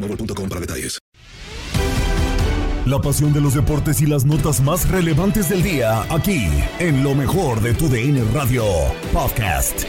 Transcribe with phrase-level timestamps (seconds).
[0.00, 0.98] boostmobile.com para detalles.
[2.86, 6.48] La pasión de los deportes y las notas más relevantes del día, aquí,
[6.78, 8.64] en lo mejor de tu DN Radio
[9.12, 9.84] Podcast.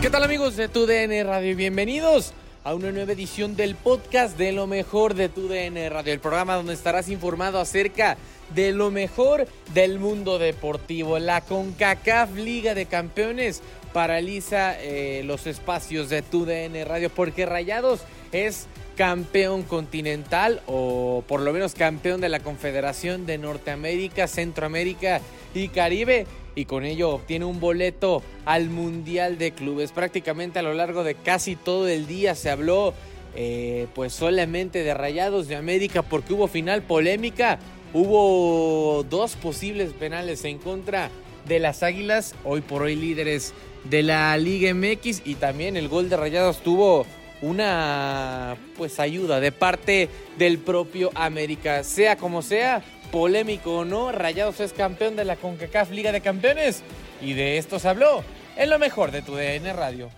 [0.00, 1.56] ¿Qué tal amigos de Tu DN Radio?
[1.56, 2.32] Bienvenidos
[2.62, 6.54] a una nueva edición del podcast de lo mejor de Tu DN Radio, el programa
[6.54, 11.18] donde estarás informado acerca de lo mejor del mundo deportivo.
[11.18, 13.62] La CONCACAF Liga de Campeones
[13.92, 18.00] paraliza eh, los espacios de Tu DN Radio porque Rayados
[18.32, 25.20] es campeón continental o por lo menos campeón de la Confederación de Norteamérica, Centroamérica
[25.54, 29.92] y Caribe y con ello obtiene un boleto al Mundial de Clubes.
[29.92, 32.94] Prácticamente a lo largo de casi todo el día se habló
[33.34, 37.58] eh, pues solamente de Rayados de América porque hubo final polémica.
[37.92, 41.10] Hubo dos posibles penales en contra
[41.46, 43.54] de las Águilas, hoy por hoy líderes
[43.84, 47.06] de la Liga MX y también el gol de Rayados tuvo
[47.42, 50.08] una pues ayuda de parte
[50.38, 51.84] del propio América.
[51.84, 52.82] Sea como sea,
[53.12, 56.82] polémico o no, Rayados es campeón de la CONCACAF Liga de Campeones
[57.22, 58.24] y de esto se habló
[58.56, 60.10] en lo mejor de tu DN Radio.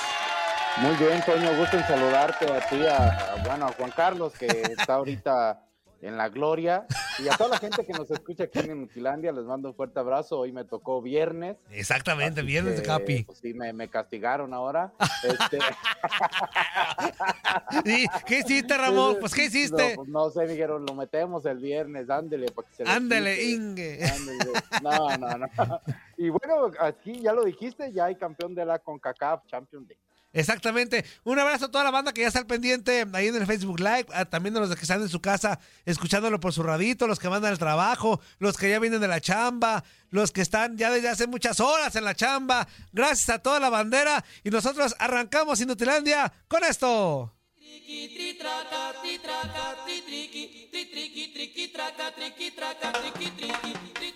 [0.79, 2.79] Muy bien, Toño, gusto en saludarte a ti,
[3.47, 5.61] bueno, a Juan Carlos, que está ahorita
[6.05, 6.87] en la gloria,
[7.19, 9.99] y a toda la gente que nos escucha aquí en Mutilandia, les mando un fuerte
[9.99, 10.41] abrazo.
[10.41, 11.57] Hoy me tocó viernes.
[11.71, 13.23] Exactamente, viernes, que, Capi.
[13.25, 14.93] Pues, sí, me, me, castigaron ahora.
[15.23, 15.59] Este...
[17.85, 19.17] ¿Y ¿Qué hiciste, Ramón?
[19.19, 19.91] Pues, ¿qué hiciste?
[19.91, 22.51] No, pues, no sé, me dijeron, lo metemos el viernes, ándele.
[22.51, 24.05] Para que se ándele, Inge.
[24.05, 24.53] Ándele.
[24.83, 25.81] No, no, no.
[26.17, 30.01] Y bueno, aquí ya lo dijiste, ya hay campeón de la CONCACAF Champions League.
[30.35, 31.05] Exactamente.
[31.23, 33.79] Un abrazo a toda la banda que ya está al pendiente ahí en el Facebook
[33.79, 37.21] Live, a, también a los que están en su casa escuchándolo por su radito los
[37.21, 40.91] que van al trabajo, los que ya vienen de la chamba, los que están ya
[40.91, 42.67] desde hace muchas horas en la chamba.
[42.93, 47.33] Gracias a toda la bandera y nosotros arrancamos Inutilandia con esto.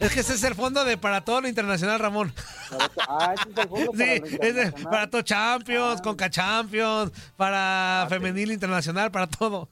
[0.00, 2.32] Es que ese es el fondo de para todo lo internacional, Ramón.
[3.08, 4.90] Ah, ese es el fondo para Sí, lo es de- internacional.
[4.90, 6.02] para todo Champions, Ah.
[6.02, 8.14] Conca Champions, para sí.
[8.14, 9.68] femenil internacional, para todo.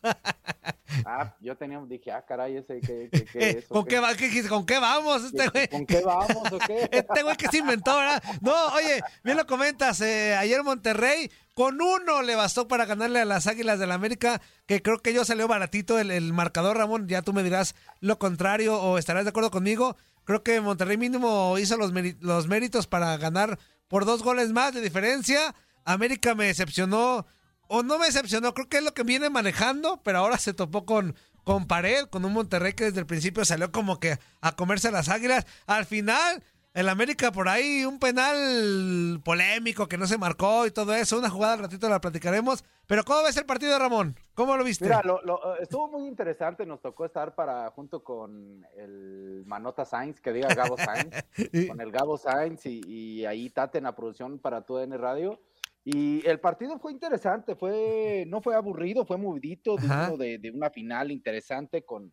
[1.05, 3.65] Ah, yo tenía, dije, ah, caray, ese, ¿qué, qué, qué es?
[3.69, 4.01] o ¿Con qué,
[4.49, 5.25] ¿Con qué vamos?
[5.25, 5.69] Este güey.
[5.69, 6.89] ¿Con qué vamos o qué?
[6.93, 8.23] Este güey que se inventó, ¿verdad?
[8.41, 10.01] No, oye, bien lo comentas.
[10.01, 14.83] eh, ayer Monterrey con uno le bastó para ganarle a las Águilas del América, que
[14.83, 17.09] creo que yo salió baratito el, el marcador, Ramón.
[17.09, 19.97] Ya tú me dirás lo contrario o estarás de acuerdo conmigo.
[20.27, 23.59] Creo que Monterrey mínimo hizo los, los méritos para ganar
[23.89, 25.55] por dos goles más de diferencia.
[25.85, 27.27] América me decepcionó,
[27.69, 30.85] o no me decepcionó, creo que es lo que viene manejando, pero ahora se topó
[30.85, 31.15] con,
[31.45, 35.09] con pared, con un Monterrey que desde el principio salió como que a comerse las
[35.09, 35.47] águilas.
[35.67, 36.43] Al final,
[36.77, 41.31] el América por ahí, un penal polémico que no se marcó y todo eso, una
[41.31, 42.65] jugada al ratito la platicaremos.
[42.87, 44.15] Pero ¿cómo ves el partido, Ramón?
[44.35, 44.85] ¿Cómo lo viste?
[44.85, 50.21] Mira, lo, lo- estuvo muy interesante, nos tocó estar para junto con el Manota Sainz,
[50.21, 51.15] que diga Gabo Sainz,
[51.69, 55.41] con el Gabo Sainz y, y ahí Tate en la producción para tu N Radio.
[55.83, 60.03] Y el partido fue interesante, fue, no fue aburrido, fue movidito, Ajá.
[60.03, 62.13] digno de, de una final interesante con,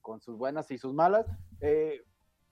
[0.00, 1.26] con sus buenas y sus malas.
[1.60, 2.02] Eh,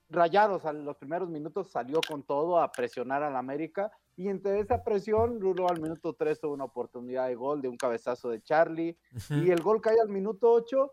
[0.09, 4.83] Rayados a los primeros minutos salió con todo a presionar al América y entre esa
[4.83, 8.97] presión, Lulo al minuto 3 tuvo una oportunidad de gol de un cabezazo de Charlie
[9.29, 10.91] y el gol cae al minuto 8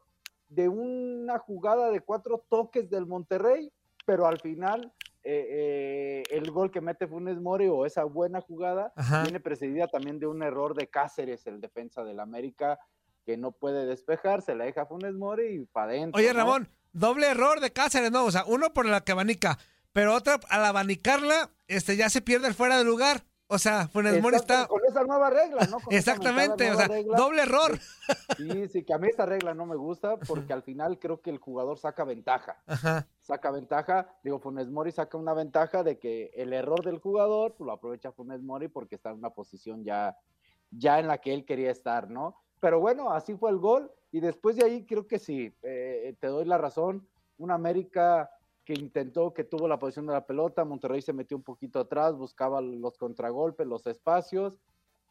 [0.48, 3.72] de una jugada de cuatro toques del Monterrey,
[4.04, 4.92] pero al final
[5.24, 9.24] eh, eh, el gol que mete Funes Mori o esa buena jugada Ajá.
[9.24, 12.78] viene precedida también de un error de Cáceres, el defensa del América,
[13.24, 16.20] que no puede despejar, se la deja Funes Mori y para adentro.
[16.20, 16.58] Oye, ¿no?
[16.96, 18.25] Doble error de Cáceres, ¿no?
[18.25, 19.58] O sea, uno por la que abanica,
[19.93, 23.22] pero otra, al abanicarla, este, ya se pierde el fuera de lugar.
[23.48, 24.66] O sea, Funes Mori está...
[24.66, 25.78] Con esa nueva regla, ¿no?
[25.78, 27.16] Con Exactamente, o sea, regla.
[27.19, 27.78] doble error.
[28.38, 31.28] Sí, sí, que a mí esta regla no me gusta porque al final creo que
[31.28, 32.62] el jugador saca ventaja.
[32.66, 33.06] Ajá.
[33.20, 37.72] Saca ventaja, digo, Funes Mori saca una ventaja de que el error del jugador lo
[37.72, 40.16] aprovecha Funes Mori porque está en una posición ya,
[40.70, 42.37] ya en la que él quería estar, ¿no?
[42.61, 46.29] Pero bueno, así fue el gol y después de ahí creo que sí, eh, te
[46.29, 47.06] doy la razón.
[47.38, 48.31] Un América
[48.64, 52.17] que intentó, que tuvo la posición de la pelota, Monterrey se metió un poquito atrás,
[52.17, 54.58] buscaba los contragolpes, los espacios.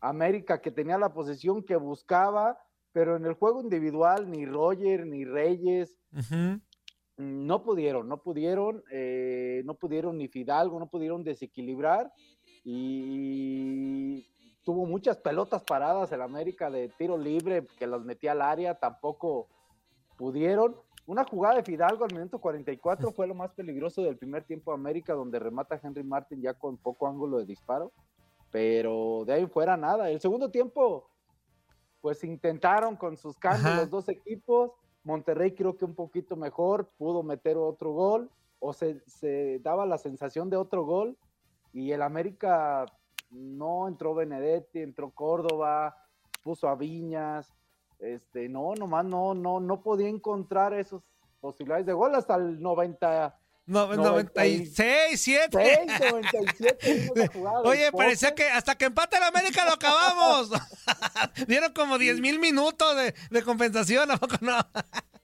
[0.02, 2.60] América que tenía la posición que buscaba,
[2.92, 5.98] pero en el juego individual ni Roger ni Reyes
[7.18, 12.12] no pudieron, no pudieron, eh, no pudieron ni Fidalgo, no pudieron desequilibrar
[12.64, 14.28] y
[14.66, 19.48] tuvo muchas pelotas paradas el América de tiro libre que las metía al área, tampoco
[20.18, 20.76] pudieron.
[21.06, 24.76] Una jugada de Fidalgo al minuto 44 fue lo más peligroso del primer tiempo de
[24.76, 27.92] América, donde remata Henry Martin ya con poco ángulo de disparo,
[28.52, 30.10] pero de ahí fuera nada.
[30.10, 31.12] El segundo tiempo,
[32.02, 33.82] pues intentaron con sus cambios Ajá.
[33.82, 34.72] los dos equipos.
[35.04, 40.00] Monterrey creo que un poquito mejor, pudo meter otro gol, o se, se daba la
[40.00, 41.16] sensación de otro gol,
[41.72, 42.88] y el América
[43.30, 45.96] no entró Benedetti, entró Córdoba,
[46.44, 47.54] puso a Viñas,
[48.00, 51.02] este, no, nomás no, no, no podía encontrar esas
[51.40, 53.40] posibilidades de gol hasta el 90.
[53.68, 55.86] No, 96, 7.
[56.12, 57.10] 97.
[57.16, 60.52] una jugada del Oye, parecía que hasta que empate el América lo acabamos.
[61.48, 64.58] Dieron como 10 mil minutos de, de compensación, ¿a poco no?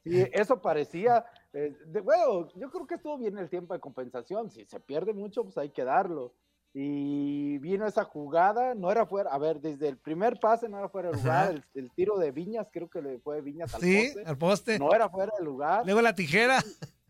[0.03, 1.23] Sí, eso parecía.
[1.53, 4.49] eh, de, bueno, yo creo que estuvo bien el tiempo de compensación.
[4.49, 6.33] Si se pierde mucho, pues hay que darlo.
[6.73, 10.87] Y vino esa jugada, no era fuera, a ver, desde el primer pase no era
[10.87, 14.05] fuera de lugar, el, el tiro de Viñas, creo que le fue Viñas al Sí,
[14.13, 14.79] poste, al poste.
[14.79, 15.83] no era fuera de lugar.
[15.85, 16.59] Luego la tijera.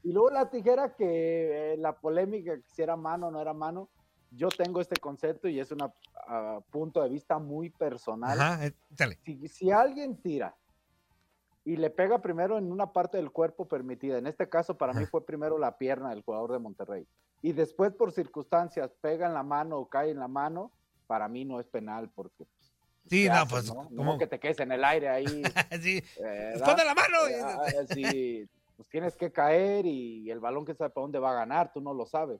[0.03, 3.53] Y luego la tijera que eh, la polémica, que si era mano o no era
[3.53, 3.87] mano,
[4.31, 5.79] yo tengo este concepto y es un
[6.71, 8.39] punto de vista muy personal.
[8.41, 8.73] Ajá, eh,
[9.47, 10.55] si alguien tira
[11.63, 15.05] y le pega primero en una parte del cuerpo permitida, en este caso para mí
[15.05, 17.05] fue primero la pierna del jugador de Monterrey,
[17.41, 20.71] y después por circunstancias pega en la mano o cae en la mano,
[21.07, 22.45] para mí no es penal porque...
[22.45, 22.71] pues,
[23.07, 23.83] Sí, ¿qué no, haces, pues, no?
[23.89, 24.17] No ¿cómo?
[24.17, 25.25] que te quedes en el aire ahí.
[25.81, 26.03] sí.
[26.23, 27.27] eh, ¡Esconde la mano!
[27.27, 31.31] eh, ah, sí, pues tienes que caer y el balón que sabe para dónde va
[31.31, 32.39] a ganar, tú no lo sabes.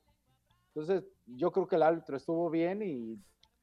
[0.74, 3.20] Entonces, yo creo que el árbitro estuvo bien y,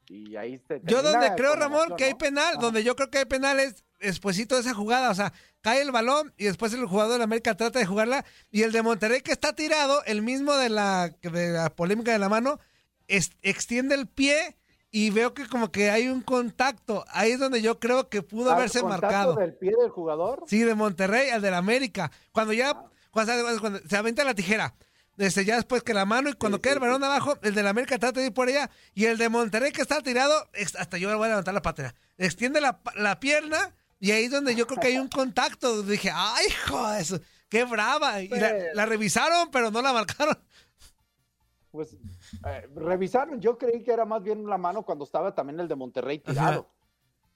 [0.09, 2.17] y ahí se Yo donde la creo, Ramón, que hay ¿no?
[2.17, 5.81] penal, donde yo creo que hay penal es despuesito de esa jugada, o sea, cae
[5.81, 9.21] el balón y después el jugador de América trata de jugarla y el de Monterrey
[9.21, 12.59] que está tirado, el mismo de la, de la polémica de la mano,
[13.07, 14.57] es- extiende el pie
[14.91, 18.49] y veo que como que hay un contacto, ahí es donde yo creo que pudo
[18.51, 19.35] Ah, haberse ¿contacto marcado.
[19.35, 20.43] del pie del jugador?
[20.47, 22.09] Sí, de Monterrey al del América.
[22.31, 22.73] Cuando ya,
[23.11, 24.73] cuando, se- cuando se avienta la tijera.
[25.19, 27.71] Este, ya después que la mano y cuando queda el balón abajo, el de la
[27.71, 30.33] América trata de ir por allá y el de Monterrey que está tirado,
[30.77, 34.55] hasta yo le voy a levantar la patria, extiende la, pierna y ahí es donde
[34.55, 35.83] yo creo que hay un contacto.
[35.83, 38.21] Dije, ay, hijo de eso, qué brava.
[38.21, 40.37] Y la, la revisaron, pero no la marcaron.
[41.69, 41.97] Pues
[42.47, 45.75] eh, revisaron, yo creí que era más bien la mano cuando estaba también el de
[45.75, 46.69] Monterrey tirado.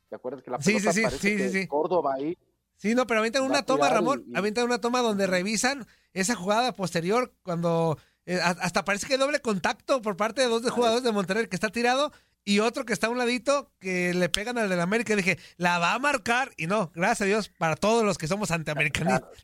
[0.07, 1.67] ¿Te acuerdas que la pelota sí, sí, parece sí, que sí, sí.
[1.67, 2.37] Córdoba ahí?
[2.83, 7.33] Sí, no, pero avientan una toma, Ramón, avientan una toma donde revisan esa jugada posterior
[7.41, 11.13] cuando eh, hasta parece que hay doble contacto por parte de dos de jugadores de
[11.13, 12.11] Monterrey que está tirado
[12.43, 15.13] y otro que está a un ladito que le pegan al del América.
[15.13, 18.27] Y dije, la va a marcar y no, gracias a Dios para todos los que
[18.27, 19.23] somos antiamericanistas.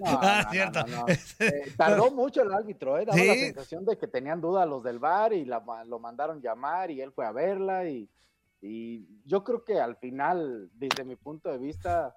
[0.00, 0.86] No, No, no, cierto.
[0.88, 1.06] no, no.
[1.38, 3.04] Eh, tardó mucho el árbitro, ¿eh?
[3.06, 3.28] Daba Sí.
[3.28, 7.00] la sensación de que tenían duda los del bar y la, lo mandaron llamar y
[7.00, 8.10] él fue a verla y,
[8.60, 12.16] y yo creo que al final, desde mi punto de vista,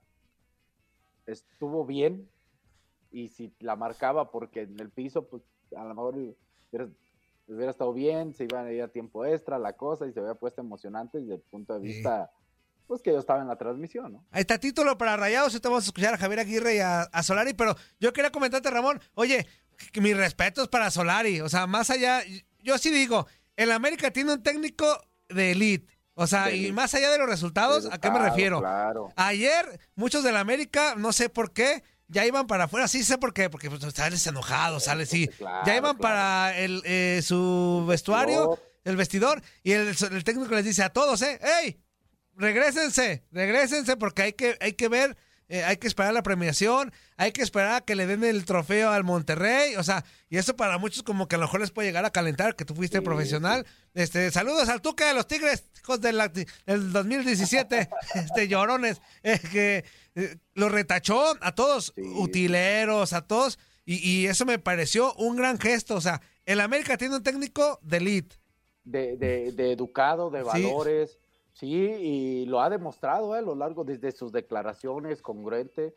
[1.25, 2.29] estuvo bien
[3.11, 5.43] y si la marcaba porque en el piso, pues
[5.75, 6.89] a lo mejor hubiera,
[7.47, 10.35] hubiera estado bien, se iban a ir a tiempo extra la cosa y se había
[10.35, 12.31] puesto emocionante desde el punto de vista,
[12.87, 14.25] pues que yo estaba en la transmisión, ¿no?
[14.31, 15.53] Ahí está título para Rayados.
[15.53, 17.53] Ahorita vamos a escuchar a Javier Aguirre y a, a Solari.
[17.53, 18.99] Pero yo quería comentarte, Ramón.
[19.13, 19.47] Oye,
[19.91, 21.41] que mis respetos para Solari.
[21.41, 22.21] O sea, más allá.
[22.61, 24.85] Yo sí digo, el América tiene un técnico
[25.29, 25.92] de elite.
[26.15, 28.59] O sea, De y más allá de los resultados, ¿a qué me refiero?
[28.59, 29.11] Claro.
[29.15, 32.87] Ayer, muchos del América, no sé por qué, ya iban para afuera.
[32.87, 35.27] Sí sé por qué, porque pues, sales enojado, sales, sí.
[35.27, 35.99] Claro, ya iban claro.
[35.99, 41.21] para el, eh, su vestuario, el vestidor, y el, el técnico les dice a todos,
[41.23, 41.39] ¿eh?
[41.61, 41.79] ¡Ey!
[42.35, 45.17] Regrésense, regrésense, porque hay que, hay que ver,
[45.53, 48.89] eh, hay que esperar la premiación, hay que esperar a que le den el trofeo
[48.89, 51.87] al Monterrey, o sea, y eso para muchos como que a lo mejor les puede
[51.87, 53.65] llegar a calentar, que tú fuiste profesional.
[53.93, 59.39] Este, saludos al Tuca de los Tigres, hijos de la- del 2017, este, llorones, eh,
[59.51, 65.35] que eh, lo retachó a todos, utileros, a todos, y, y eso me pareció un
[65.35, 68.35] gran gesto, o sea, el América tiene un técnico de elite.
[68.85, 71.17] de, de- de educado, de valores,
[71.53, 75.93] sí, y lo ha demostrado eh, a lo largo desde sus declaraciones, congruente.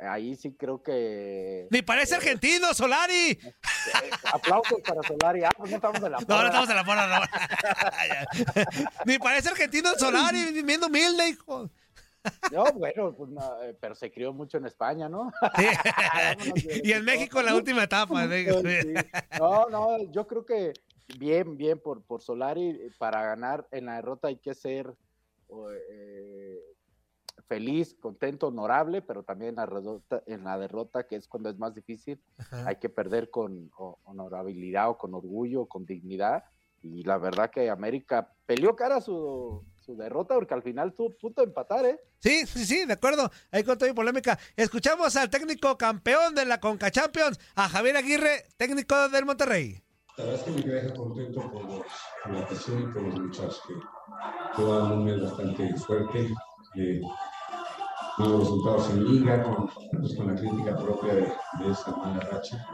[0.00, 3.30] Ahí sí creo que Ni parece argentino, Solari.
[3.30, 3.54] eh,
[4.32, 5.42] aplausos para Solari.
[5.42, 6.46] Ah, pues no estamos en la No, no porra.
[6.46, 7.26] estamos en la porra, no.
[9.06, 11.68] Ni parece argentino Solari, viendo humilde, hijo.
[12.52, 15.32] No, bueno, pues no, eh, pero se crió mucho en España, ¿no?
[16.84, 18.24] y en México en la última etapa.
[18.26, 18.60] ¿no?
[18.60, 18.94] Sí.
[19.38, 20.72] No, no, yo creo que
[21.18, 22.70] bien, bien por, por Solari.
[22.70, 24.92] eh, Para ganar en la derrota hay que ser
[25.48, 26.58] o, eh,
[27.46, 31.58] feliz, contento, honorable, pero también en la, derrota, en la derrota, que es cuando es
[31.58, 32.20] más difícil,
[32.66, 36.44] hay que perder con o- honorabilidad o con orgullo, con dignidad.
[36.82, 41.40] Y la verdad que América peleó cara su, su derrota porque al final tuvo punto
[41.42, 41.98] de empatar, ¿eh?
[42.20, 43.30] Sí, sí, sí, de acuerdo.
[43.50, 44.38] Ahí con toda mi polémica.
[44.54, 49.82] Escuchamos al técnico campeón de la Conca Champions, a Javier Aguirre, técnico del Monterrey.
[50.18, 51.82] La verdad es que me deja contento por, los,
[52.24, 53.74] por la afición y por los muchachos que
[54.56, 56.34] jugaron un mes bastante fuerte,
[56.74, 57.00] eh,
[58.18, 62.66] resultados en liga, con, pues, con la crítica propia de, de esa mala racha.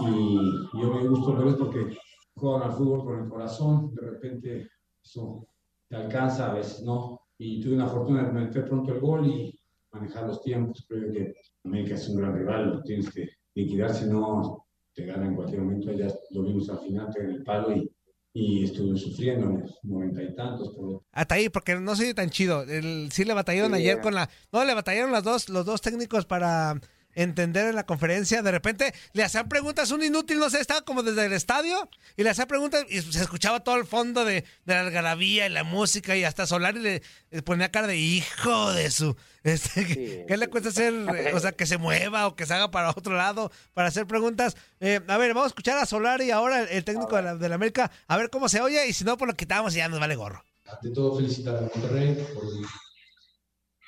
[0.00, 0.36] Y,
[0.74, 1.96] yo me gusto verlos porque
[2.34, 4.68] juegan al fútbol con el corazón, de repente
[5.00, 5.46] eso
[5.88, 7.20] te alcanza, a veces no.
[7.38, 9.56] Y tuve una fortuna de meter pronto el gol y
[9.92, 10.84] manejar los tiempos.
[10.88, 14.65] Creo que América es un gran rival, lo tienes que liquidar, si no
[14.96, 15.92] te gana en cualquier momento.
[15.92, 17.90] Ya lo vimos al final, en el palo y,
[18.32, 20.70] y estuve sufriendo en los noventa y tantos.
[20.74, 22.62] Por, Hasta ahí, porque no soy tan chido.
[22.62, 23.76] El, sí le batallaron Sí.
[23.78, 24.28] ayer con la.
[24.52, 26.80] No, le batallaron las dos, los dos técnicos para
[27.16, 28.42] entender en la conferencia.
[28.42, 32.22] De repente le hacían preguntas, un inútil, no sé, estaba como desde el estadio y
[32.22, 35.64] le hacían preguntas y se escuchaba todo el fondo de, de la algarabía y la
[35.64, 39.16] música y hasta Solari le, le ponía cara de hijo de su.
[39.46, 40.92] Este, que- ¿Qué le cuesta hacer?
[41.34, 44.56] O sea, que se mueva o que se haga para otro lado para hacer preguntas.
[44.80, 47.48] Eh, a ver, vamos a escuchar a Solari ahora, el, el técnico de la, de
[47.48, 49.88] la América, a ver cómo se oye y si no, pues lo quitamos y ya
[49.88, 50.44] nos vale gorro.
[50.68, 52.64] ante todo, felicitar a Monterrey por el,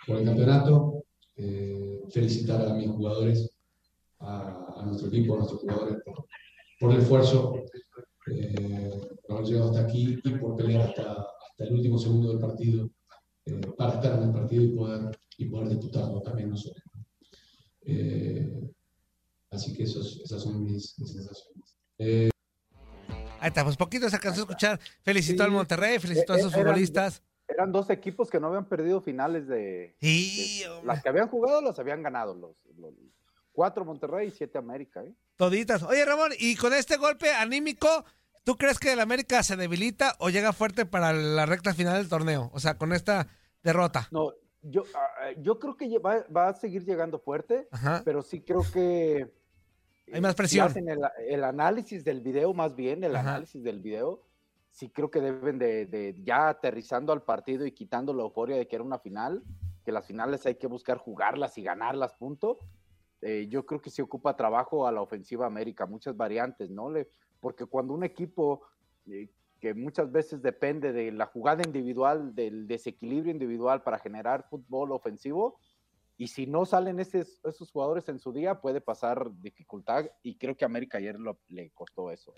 [0.07, 1.05] por el campeonato,
[1.39, 3.51] eh, felicitar a mis jugadores,
[4.21, 6.27] a, a nuestro equipo, a nuestros jugadores por,
[6.81, 7.55] por el esfuerzo,
[8.31, 8.91] eh,
[9.27, 12.91] por haber llegado hasta aquí y por pelear hasta, hasta el último segundo del partido
[13.47, 16.85] eh, para estar en el partido y poder, y poder disputarlo también nosotros.
[17.83, 18.71] Eh,
[19.51, 21.77] así que esos, esas son mis, mis sensaciones.
[21.99, 22.31] Eh,
[23.41, 24.81] Ahí está, pues poquito se alcanzó a escuchar.
[25.03, 27.23] Felicitó al Monterrey, felicitó a Eh, sus futbolistas.
[27.49, 29.97] Eran dos equipos que no habían perdido finales de.
[30.01, 32.35] Sí, de- las que habían jugado las habían ganado.
[32.35, 32.95] Los, los-
[33.53, 35.03] cuatro Monterrey y siete América.
[35.03, 35.13] ¿eh?
[35.37, 35.83] Toditas.
[35.83, 38.05] Oye, Ramón, y con este golpe anímico,
[38.45, 42.09] ¿tú crees que el América se debilita o llega fuerte para la recta final del
[42.09, 42.51] torneo?
[42.53, 43.27] O sea, con esta
[43.65, 44.07] derrota.
[44.13, 47.69] No, Yo, ah, yo creo que va, va a seguir llegando fuerte,
[48.05, 49.33] pero sí creo que
[50.13, 50.67] hay más presión.
[50.69, 54.23] hacen el, el, análisis del video, más bien, el análisis del video,
[54.79, 58.69] sí creo que deben de, de, ya aterrizando al partido y quitando la euforia de
[58.69, 59.43] que era una final,
[59.85, 62.61] que las finales hay que buscar jugarlas y ganarlas, punto.
[63.21, 66.91] Eh, yo creo que se ocupa trabajo a la ofensiva América, muchas variantes, ¿no?
[66.91, 67.09] Le,
[67.41, 68.63] porque cuando un equipo
[69.07, 74.93] eh, que muchas veces depende de la jugada individual, del desequilibrio individual para generar fútbol
[74.93, 75.59] ofensivo,
[76.17, 80.57] y si no salen esos, esos jugadores en su día, puede pasar dificultad, y creo
[80.57, 82.33] que América ayer lo, le costó eso.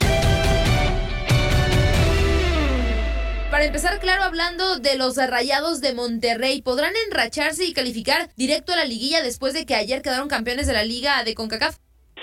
[3.51, 8.77] Para empezar, claro, hablando de los rayados de Monterrey, ¿podrán enracharse y calificar directo a
[8.77, 11.77] la liguilla después de que ayer quedaron campeones de la liga de CONCACAF?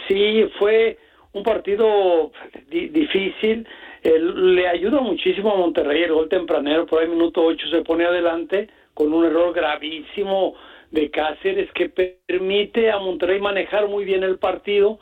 [0.07, 0.97] Sí, fue
[1.33, 2.31] un partido
[2.69, 3.67] difícil.
[4.03, 8.69] le ayuda muchísimo a Monterrey el gol tempranero, por ahí minuto 8 se pone adelante
[8.93, 10.55] con un error gravísimo
[10.91, 14.97] de Cáceres que permite a Monterrey manejar muy bien el partido.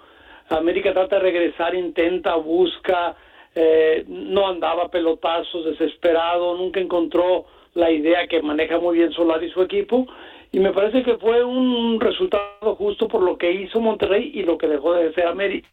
[0.49, 3.15] América trata de regresar, intenta, busca,
[3.55, 9.49] eh, no andaba pelotazos, desesperado, nunca encontró la idea que maneja muy bien Solar y
[9.49, 10.05] su equipo.
[10.51, 14.57] Y me parece que fue un resultado justo por lo que hizo Monterrey y lo
[14.57, 15.69] que dejó de ser América.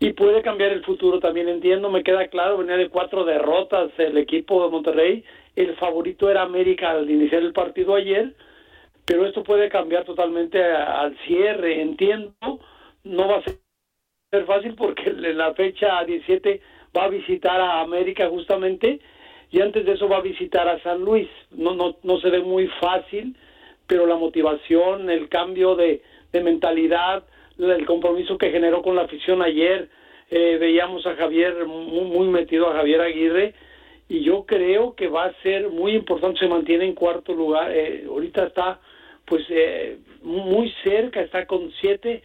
[0.00, 4.18] Y puede cambiar el futuro también, entiendo, me queda claro, venía de cuatro derrotas el
[4.18, 5.24] equipo de Monterrey.
[5.54, 8.34] El favorito era América al iniciar el partido ayer,
[9.04, 12.34] pero esto puede cambiar totalmente al cierre, entiendo.
[13.04, 13.61] No va a ser
[14.32, 16.62] ser fácil porque en la fecha 17
[16.96, 18.98] va a visitar a América justamente
[19.50, 21.28] y antes de eso va a visitar a San Luis.
[21.50, 23.36] No, no, no se ve muy fácil,
[23.86, 26.00] pero la motivación, el cambio de,
[26.32, 27.24] mentalidad,
[27.58, 29.90] el compromiso que generó con la afición ayer,
[30.30, 33.52] eh, veíamos a Javier muy, muy, metido a Javier Aguirre
[34.08, 38.06] y yo creo que va a ser muy importante, se mantiene en cuarto lugar, eh,
[38.08, 38.80] ahorita está
[39.26, 42.22] pues eh, muy cerca, está con siete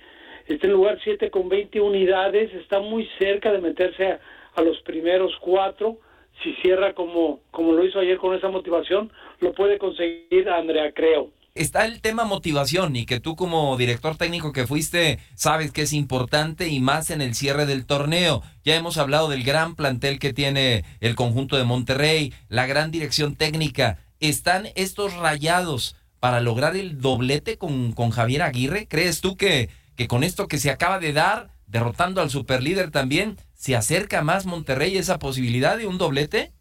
[0.47, 4.19] está en lugar 7 con 20 unidades, está muy cerca de meterse
[4.55, 5.99] a, los primeros cuatro.
[6.43, 11.31] Si cierra como, como lo hizo ayer con esa motivación, lo puede conseguir Andrea, creo
[11.57, 15.93] está el tema motivación y que tú como director técnico que fuiste sabes que es
[15.93, 18.43] importante y más en el cierre del torneo.
[18.63, 23.35] Ya hemos hablado del gran plantel que tiene el conjunto de Monterrey, la gran dirección
[23.35, 23.97] técnica.
[24.19, 28.87] ¿Están estos rayados para lograr el doblete con, con Javier Aguirre?
[28.87, 33.35] ¿Crees tú que que con esto que se acaba de dar, derrotando al superlíder también,
[33.53, 36.51] se acerca más Monterrey esa posibilidad de un doblete?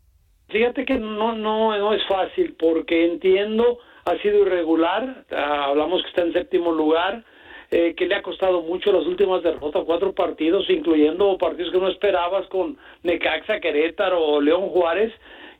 [0.48, 6.08] Fíjate que no, no, no es fácil, porque entiendo, ha sido irregular, ah, hablamos que
[6.08, 7.24] está en séptimo lugar,
[7.70, 11.88] eh, que le ha costado mucho las últimas derrotas, cuatro partidos, incluyendo partidos que no
[11.88, 15.12] esperabas con Necaxa, Querétaro o León Juárez,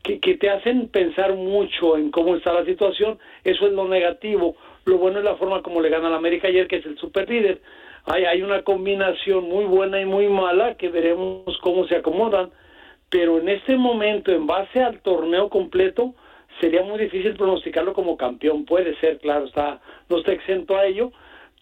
[0.03, 4.57] que, que te hacen pensar mucho en cómo está la situación, eso es lo negativo.
[4.87, 7.29] Lo bueno es la forma como le gana al América ayer, que es el super
[7.29, 7.61] líder.
[8.05, 12.51] Hay, hay una combinación muy buena y muy mala que veremos cómo se acomodan.
[13.11, 16.15] Pero en este momento, en base al torneo completo,
[16.61, 18.65] sería muy difícil pronosticarlo como campeón.
[18.65, 21.11] Puede ser, claro, está, no está exento a ello,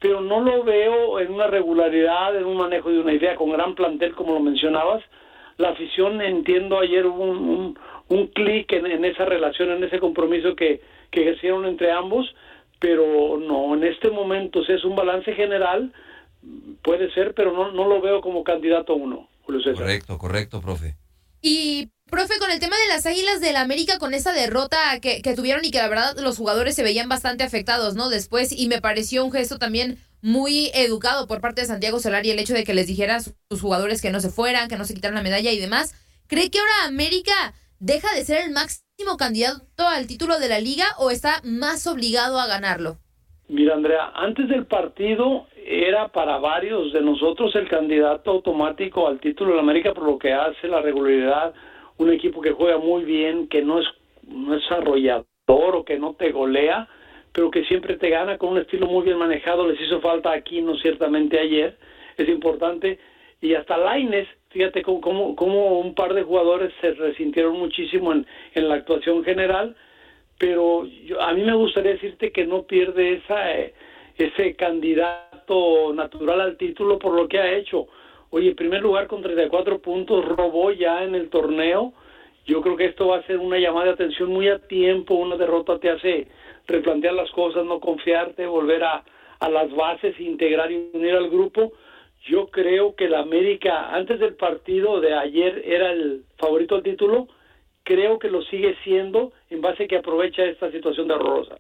[0.01, 3.75] pero no lo veo en una regularidad, en un manejo de una idea con gran
[3.75, 5.03] plantel, como lo mencionabas.
[5.57, 10.83] La afición, entiendo, ayer hubo un, un, clic en, esa relación, en ese compromiso que,
[11.11, 12.35] que ejercieron entre ambos,
[12.85, 15.91] pero no, en este momento si es un balance general,
[16.83, 19.77] puede ser, pero no, no lo veo como candidato uno, Julio César.
[19.77, 20.95] Correcto, correcto, profe.
[21.41, 25.35] Y, profe, con el tema de las Águilas del América, con esa derrota que, que
[25.35, 28.11] tuvieron y que la verdad los jugadores se veían bastante afectados, ¿no?
[28.11, 32.39] Después, y me pareció un gesto también muy educado por parte de Santiago Solari el
[32.39, 34.93] hecho de que les dijera a sus jugadores que no se fueran, que no se
[34.93, 35.95] quitaran la medalla y demás.
[36.27, 38.84] ¿Cree que ahora América deja de ser el máximo
[39.17, 42.97] candidato al título de la liga o está más obligado a ganarlo?
[43.49, 49.51] Mira, Andrea, antes del partido era para varios de nosotros el candidato automático al título
[49.51, 51.55] de la América por lo que hace la regularidad,
[51.99, 53.87] un equipo que juega muy bien, que no es,
[54.27, 56.89] no es arrollador o que no te golea,
[57.33, 59.69] pero que siempre te gana con un estilo muy bien manejado.
[59.69, 61.77] Les hizo falta aquí, no ciertamente ayer,
[62.17, 62.99] es importante.
[63.41, 68.69] Y hasta Laines fíjate cómo, cómo, un par de jugadores se resintieron muchísimo en, en
[68.69, 69.75] la actuación general,
[70.39, 73.75] pero yo, a mí me gustaría decirte que no pierde esa, eh,
[74.17, 77.89] ese candidato natural al título por lo que ha hecho.
[78.31, 81.93] Oye, en primer lugar con 34 puntos robó ya en el torneo.
[82.47, 85.15] Yo creo que esto va a ser una llamada de atención muy a tiempo.
[85.15, 86.29] Una derrota te hace
[86.69, 89.05] replantear las cosas, no confiarte, volver a,
[89.41, 91.73] a las bases, integrar y unir al grupo
[92.27, 97.29] yo creo que la América, antes del partido de ayer, era el favorito al título.
[97.83, 101.57] Creo que lo sigue siendo en base a que aprovecha esta situación de horrorosa.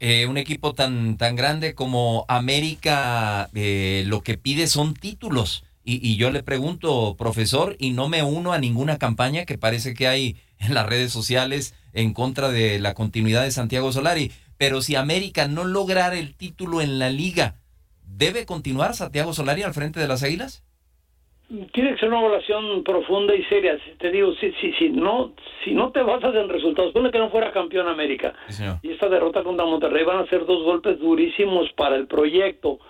[0.00, 5.64] Eh, un equipo tan, tan grande como América eh, lo que pide son títulos.
[5.84, 9.94] Y, y, yo le pregunto, profesor, y no me uno a ninguna campaña que parece
[9.94, 14.32] que hay en las redes sociales en contra de la continuidad de Santiago Solari.
[14.58, 17.54] Pero si América no lograra el título en la liga,
[18.16, 20.64] ¿debe continuar Santiago Solari al frente de las Águilas?
[21.72, 23.78] Tiene que ser una evaluación profunda y seria.
[23.98, 25.32] Te digo, si, si, si, no,
[25.64, 28.34] si no te basas en resultados, supone que no fuera campeón América.
[28.48, 32.80] Sí, y esta derrota contra Monterrey van a ser dos golpes durísimos para el proyecto.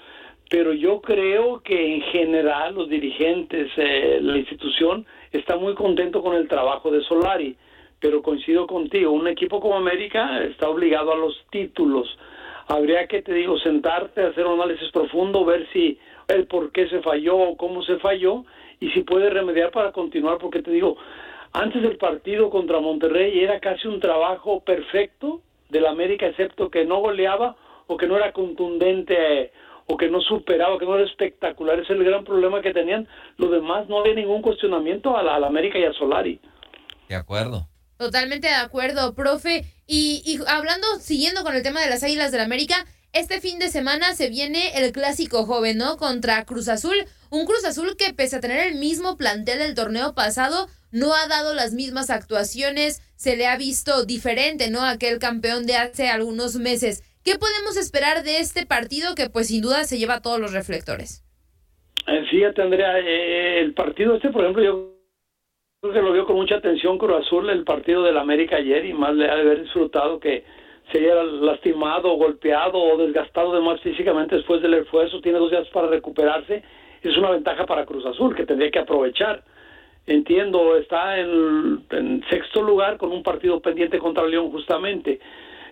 [0.48, 6.34] Pero yo creo que en general los dirigentes, eh, la institución, está muy contento con
[6.34, 7.56] el trabajo de Solari.
[8.00, 12.08] Pero coincido contigo, un equipo como América está obligado a los títulos.
[12.68, 15.98] Habría que, te digo, sentarte, hacer un análisis profundo, ver si
[16.28, 18.44] el por qué se falló o cómo se falló
[18.80, 20.96] y si puede remediar para continuar, porque te digo,
[21.52, 26.98] antes del partido contra Monterrey era casi un trabajo perfecto del América, excepto que no
[26.98, 29.52] goleaba o que no era contundente
[29.86, 31.78] o que no superaba, que no era espectacular.
[31.78, 33.06] Ese es el gran problema que tenían.
[33.38, 36.40] Lo demás no había ningún cuestionamiento la, a la América y a Solari.
[37.08, 37.68] De acuerdo.
[37.98, 39.64] Totalmente de acuerdo, profe.
[39.86, 43.68] Y, y hablando, siguiendo con el tema de las Águilas del América, este fin de
[43.68, 45.96] semana se viene el clásico joven, ¿no?
[45.96, 46.96] Contra Cruz Azul.
[47.30, 51.26] Un Cruz Azul que pese a tener el mismo plantel del torneo pasado, no ha
[51.26, 54.84] dado las mismas actuaciones, se le ha visto diferente, ¿no?
[54.84, 57.02] Aquel campeón de hace algunos meses.
[57.24, 61.24] ¿Qué podemos esperar de este partido que pues sin duda se lleva todos los reflectores?
[62.06, 64.95] Eh, fíjate, Andrea, eh, el partido este, por ejemplo, yo
[65.82, 69.14] que lo vio con mucha atención Cruz Azul, el partido del América ayer, y más
[69.14, 70.44] le ha de haber disfrutado que
[70.90, 75.68] se haya lastimado, golpeado o desgastado de más físicamente después del esfuerzo, tiene dos días
[75.68, 76.62] para recuperarse,
[77.02, 79.44] es una ventaja para Cruz Azul que tendría que aprovechar.
[80.06, 85.20] Entiendo, está en, en sexto lugar con un partido pendiente contra León justamente,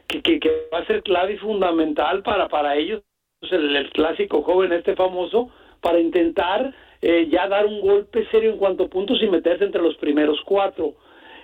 [0.06, 3.02] que, que, que, va a ser clave y fundamental para, para ellos,
[3.50, 5.50] el, el clásico joven este famoso,
[5.84, 9.82] para intentar eh, ya dar un golpe serio en cuanto a puntos y meterse entre
[9.82, 10.94] los primeros cuatro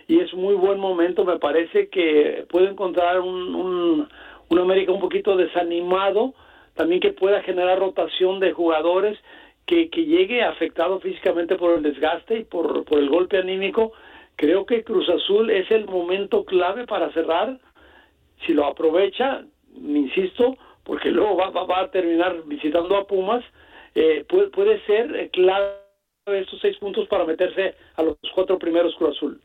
[0.08, 1.26] y es muy buen momento.
[1.26, 4.08] Me parece que puede encontrar un, un,
[4.48, 6.32] un América un poquito desanimado,
[6.74, 9.18] también que pueda generar rotación de jugadores,
[9.66, 13.92] que, que llegue afectado físicamente por el desgaste y por, por el golpe anímico.
[14.36, 17.58] Creo que Cruz Azul es el momento clave para cerrar.
[18.46, 19.44] Si lo aprovecha,
[19.76, 23.44] insisto, porque luego va, va a terminar visitando a Pumas,
[23.94, 25.80] eh, puede, puede ser clave
[26.26, 29.40] estos seis puntos para meterse a los cuatro primeros Cruz Azul.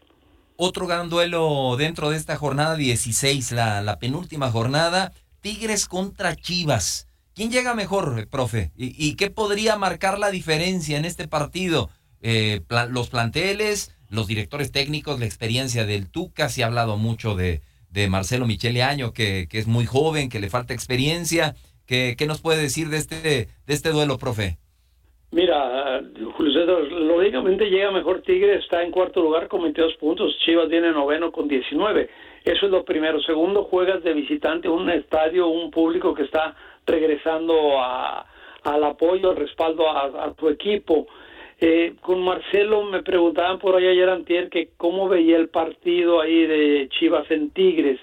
[0.58, 7.10] Otro gran duelo dentro de esta jornada 16, la, penúltima jornada, Tigres contra Chivas.
[7.34, 8.72] ¿Quién llega mejor, profe?
[8.78, 11.90] ¿Y, qué podría marcar la diferencia en este partido?
[12.22, 17.62] Eh, los planteles, los directores técnicos, la experiencia del Tuca, se ha hablado mucho de,
[18.10, 21.56] Marcelo Michele Año, que, es muy joven, que le falta experiencia.
[21.88, 24.58] ¿Qué, qué nos puede decir de este, de este duelo, profe?
[25.32, 26.02] Mira,
[26.38, 30.92] Julio César, lógicamente llega mejor Tigre, está en cuarto lugar con 22 puntos, Chivas tiene
[30.92, 32.10] noveno con 19.
[32.46, 33.20] Eso es lo primero.
[33.22, 38.26] Segundo, juegas de visitante, un estadio, un público que está regresando a,
[38.64, 41.08] al apoyo, al respaldo a, a tu equipo.
[41.60, 46.46] Eh, con Marcelo me preguntaban por ahí ayer antier que cómo veía el partido ahí
[46.46, 48.00] de Chivas en Tigres.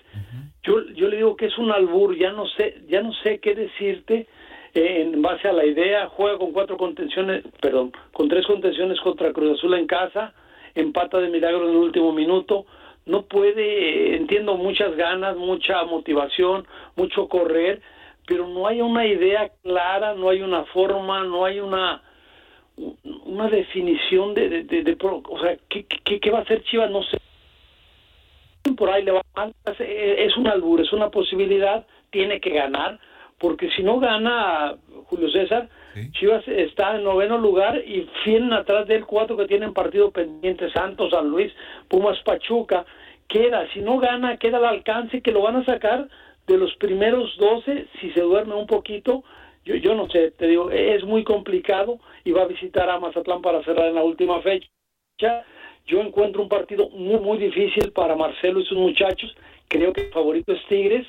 [0.65, 3.55] Yo, yo le digo que es un albur, ya no sé, ya no sé qué
[3.55, 4.29] decirte
[4.75, 9.59] en base a la idea, juega con cuatro contenciones, perdón, con tres contenciones contra Cruz
[9.59, 10.33] Azul en casa,
[10.75, 12.65] empata de milagro en el último minuto,
[13.05, 17.83] no puede, entiendo muchas ganas, mucha motivación, mucho correr,
[18.27, 22.03] pero no hay una idea clara, no hay una forma, no hay una
[23.27, 26.91] una definición de, de, de, de o sea, ¿qué, ¿qué, qué, va a hacer Chivas?
[26.91, 27.19] No sé.
[28.77, 32.99] Por ahí le va mal, es un albur, es una posibilidad, tiene que ganar,
[33.39, 36.11] porque si no gana Julio César, ¿Sí?
[36.13, 41.11] Chivas está en noveno lugar y vienen atrás del cuatro que tienen partido pendiente, Santos,
[41.11, 41.53] San Luis,
[41.89, 42.87] Pumas, Pachuca,
[43.29, 46.09] queda, si no gana, queda al alcance que lo van a sacar
[46.47, 49.25] de los primeros 12, si se duerme un poquito,
[49.65, 53.43] yo, yo no sé, te digo, es muy complicado y va a visitar a Mazatlán
[53.43, 54.67] para cerrar en la última fecha.
[55.87, 59.35] Yo encuentro un partido muy, muy difícil para Marcelo y sus muchachos,
[59.69, 61.07] creo que el favorito es Tigres,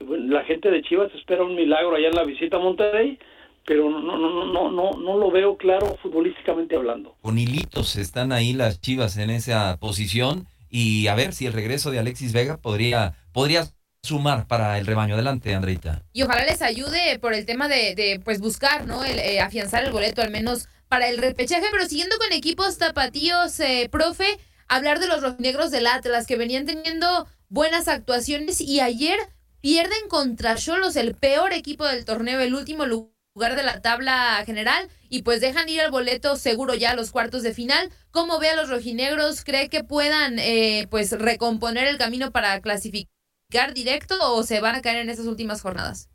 [0.00, 3.18] la gente de Chivas espera un milagro allá en la visita a Monterrey,
[3.66, 7.16] pero no, no, no, no, no, no lo veo claro futbolísticamente hablando.
[7.20, 11.90] Con hilitos están ahí las Chivas en esa posición y a ver si el regreso
[11.90, 13.64] de Alexis Vega podría, podría
[14.02, 15.14] sumar para el rebaño.
[15.14, 16.02] Adelante, Andreita.
[16.12, 19.04] Y ojalá les ayude por el tema de, de pues buscar, ¿no?
[19.04, 23.58] El, eh, afianzar el boleto al menos para el repechaje, pero siguiendo con equipos tapatíos,
[23.60, 29.18] eh, profe, hablar de los rojinegros del Atlas que venían teniendo buenas actuaciones y ayer
[29.60, 34.88] pierden contra Cholos, el peor equipo del torneo, el último lugar de la tabla general,
[35.08, 37.90] y pues dejan ir al boleto seguro ya a los cuartos de final.
[38.10, 39.44] ¿Cómo ve a los rojinegros?
[39.44, 44.82] ¿Cree que puedan eh, pues recomponer el camino para clasificar directo o se van a
[44.82, 46.08] caer en esas últimas jornadas?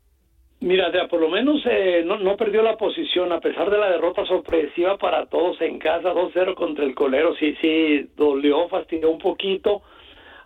[0.64, 4.24] Mira, por lo menos eh, no, no perdió la posición a pesar de la derrota
[4.24, 7.34] sorpresiva para todos en casa, 2-0 contra el Colero.
[7.36, 9.82] Sí, sí, dolió, fastidió un poquito.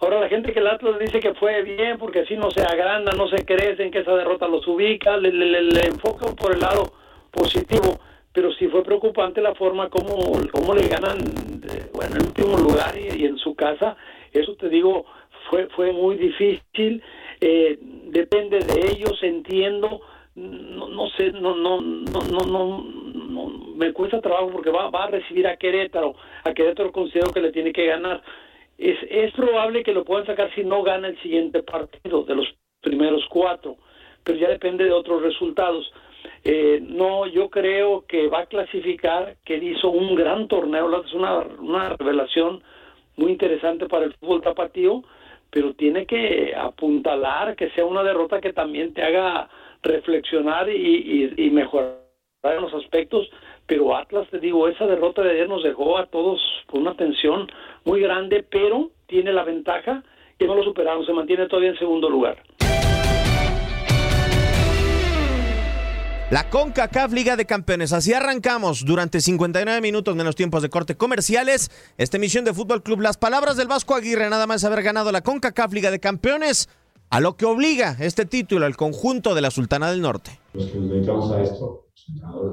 [0.00, 3.12] Ahora la gente que el Atlas dice que fue bien porque así no se agranda,
[3.12, 6.90] no se crecen, que esa derrota los ubica, le, le, le enfocan por el lado
[7.30, 8.00] positivo.
[8.32, 12.92] Pero sí fue preocupante la forma como, como le ganan, eh, bueno, en último lugar
[12.98, 13.96] y, y en su casa.
[14.32, 15.06] Eso te digo,
[15.48, 17.04] fue, fue muy difícil
[17.40, 20.00] eh, depende de ellos, entiendo,
[20.34, 25.10] no, no sé, no, no, no, no, no, me cuesta trabajo porque va, va a
[25.10, 28.22] recibir a Querétaro, a Querétaro considero que le tiene que ganar.
[28.76, 32.46] Es, es probable que lo puedan sacar si no gana el siguiente partido de los
[32.80, 33.76] primeros cuatro,
[34.22, 35.92] pero ya depende de otros resultados.
[36.44, 41.38] Eh, no, yo creo que va a clasificar, que hizo un gran torneo, es una,
[41.38, 42.62] una revelación
[43.16, 45.02] muy interesante para el fútbol tapatío,
[45.50, 49.48] pero tiene que apuntalar que sea una derrota que también te haga
[49.82, 51.96] reflexionar y, y, mejorar
[52.44, 53.28] en los aspectos.
[53.66, 57.50] Pero Atlas, te digo, esa derrota de ayer nos dejó a todos con una tensión
[57.84, 60.02] muy grande, pero tiene la ventaja
[60.38, 62.38] que no lo superaron, se mantiene todavía en segundo lugar.
[66.30, 67.94] La CONCACAF Liga de Campeones.
[67.94, 71.70] Así arrancamos durante 59 minutos menos tiempos de corte comerciales.
[71.96, 73.00] Esta emisión de Fútbol Club.
[73.00, 76.68] Las palabras del Vasco Aguirre, nada más haber ganado la CONCACAF Liga de Campeones,
[77.08, 80.38] a lo que obliga este título al conjunto de la Sultana del Norte.
[80.52, 81.86] Los que nos dedicamos a esto,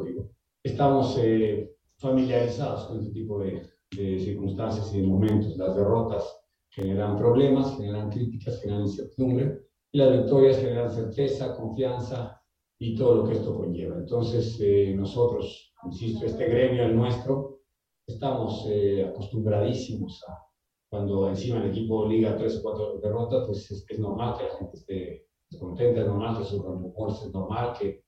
[0.06, 0.32] digo,
[0.64, 3.62] estamos eh, familiarizados con este tipo de,
[3.92, 5.58] de circunstancias y de momentos.
[5.58, 6.24] Las derrotas
[6.70, 9.68] generan problemas, generan críticas, generan incertidumbre.
[9.92, 12.42] Y las victorias generan certeza, confianza
[12.80, 13.98] y todo lo que esto conlleva.
[13.98, 17.62] Entonces, eh, nosotros, insisto, este gremio, el nuestro,
[18.08, 20.46] estamos eh, acostumbradísimos a
[20.90, 24.58] cuando encima el equipo liga tres o cuatro derrotas, pues es, es normal que la
[24.58, 28.04] gente esté descontenta, es normal que surjan rumores, es normal que,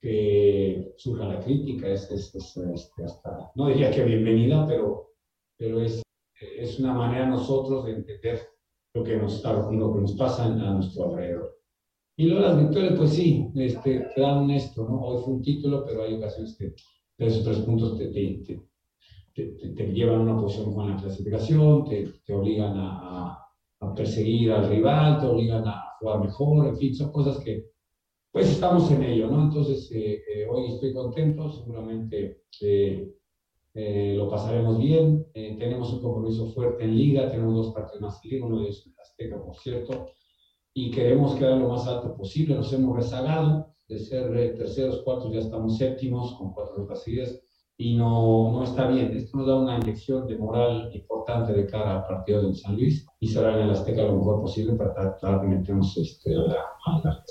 [0.00, 5.12] que surja la crítica, es, es, es, hasta, no diría que bienvenida, pero,
[5.58, 6.02] pero es,
[6.40, 8.48] es una manera nosotros de entender
[8.94, 11.57] lo que nos, está, lo que nos pasa a nuestro alrededor.
[12.18, 15.00] Y luego las victorias, pues sí, este, te dan esto, ¿no?
[15.02, 16.74] Hoy fue un título, pero hay ocasiones que
[17.16, 18.60] esos tres puntos te, te,
[19.34, 23.38] te, te, llevan a una posición con la clasificación, te, obligan a,
[23.78, 27.66] a, perseguir al rival, te obligan a jugar mejor, en fin, son cosas que,
[28.32, 29.44] pues estamos en ello, ¿no?
[29.44, 33.14] Entonces, eh, eh, hoy estoy contento, seguramente eh,
[34.16, 38.46] lo pasaremos bien, tenemos un compromiso fuerte en Liga, tenemos dos partidos más en Liga,
[38.46, 40.08] uno de ellos en Azteca, por cierto,
[40.74, 42.54] y queremos quedar lo más alto posible.
[42.54, 47.40] Nos hemos rezagado de ser eh, terceros, cuartos, ya estamos séptimos con cuatro casillas
[47.76, 49.16] y no, no está bien.
[49.16, 53.06] Esto nos da una inyección de moral importante de cara al partido de San Luis
[53.20, 57.24] y será en el Azteca lo mejor posible para tratar de meternos este, a, la.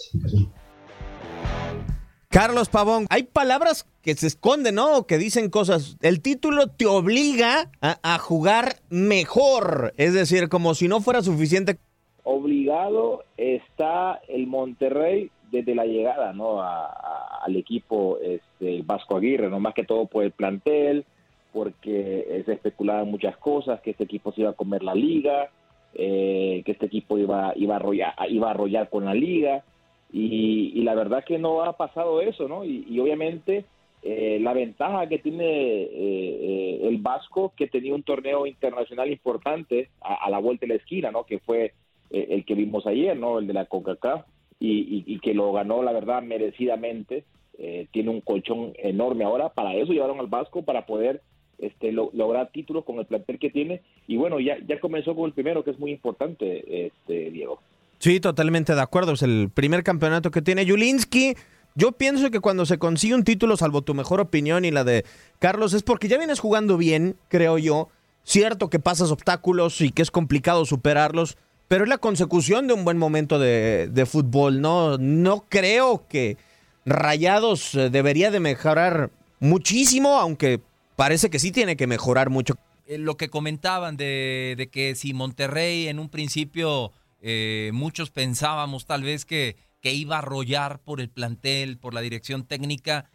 [2.30, 5.06] Carlos Pavón, hay palabras que se esconden, ¿no?
[5.06, 5.98] Que dicen cosas.
[6.02, 9.94] El título te obliga a, a jugar mejor.
[9.98, 11.80] Es decir, como si no fuera suficiente
[12.28, 16.62] obligado está el Monterrey desde la llegada ¿no?
[16.62, 21.06] al equipo este, Vasco Aguirre, no más que todo por el plantel,
[21.54, 25.50] porque se especulaban muchas cosas, que este equipo se iba a comer la liga,
[25.94, 29.64] eh, que este equipo iba, iba, a arrollar, iba a arrollar con la liga,
[30.12, 32.66] y, la verdad que no ha pasado eso, ¿no?
[32.66, 33.66] Y, obviamente
[34.04, 40.26] eh, la ventaja que tiene eh, el Vasco, que tenía un torneo internacional importante a,
[40.26, 41.24] a, la vuelta de la esquina, ¿no?
[41.24, 41.74] Que fue
[42.12, 43.40] eh, el que vimos ayer, ¿no?
[43.40, 44.26] El de la CONCACAF,
[44.60, 47.26] y, y, que lo ganó, la verdad, merecidamente.
[47.60, 49.50] Eh, tiene un colchón enorme ahora.
[49.50, 51.22] Para eso llevaron al Vasco, para poder
[51.60, 53.82] este, lograr títulos con el plantel que tiene.
[54.08, 57.60] Y bueno, ya, ya comenzó con el primero, que es muy importante, este, Diego.
[58.00, 59.14] Sí, totalmente de acuerdo.
[59.14, 61.36] Es el primer campeonato que tiene Julinski.
[61.76, 65.06] Yo pienso que cuando se consigue un título, salvo tu mejor opinión y la de
[65.40, 67.90] Carlos, es porque ya vienes jugando bien, creo yo.
[68.24, 72.86] Cierto que pasas obstáculos y que es complicado superarlos, pero es la consecución de un
[72.86, 74.98] buen momento de, fútbol, ¿no?
[74.98, 76.38] No creo que
[76.86, 80.62] Rayados eh, debería de mejorar muchísimo, aunque
[80.96, 82.56] parece que sí tiene que mejorar mucho.
[82.86, 89.04] Eh, lo que comentaban de, que si Monterrey en un principio eh, muchos pensábamos tal
[89.04, 93.10] vez que, que, iba a arrollar por el plantel, por la dirección técnica,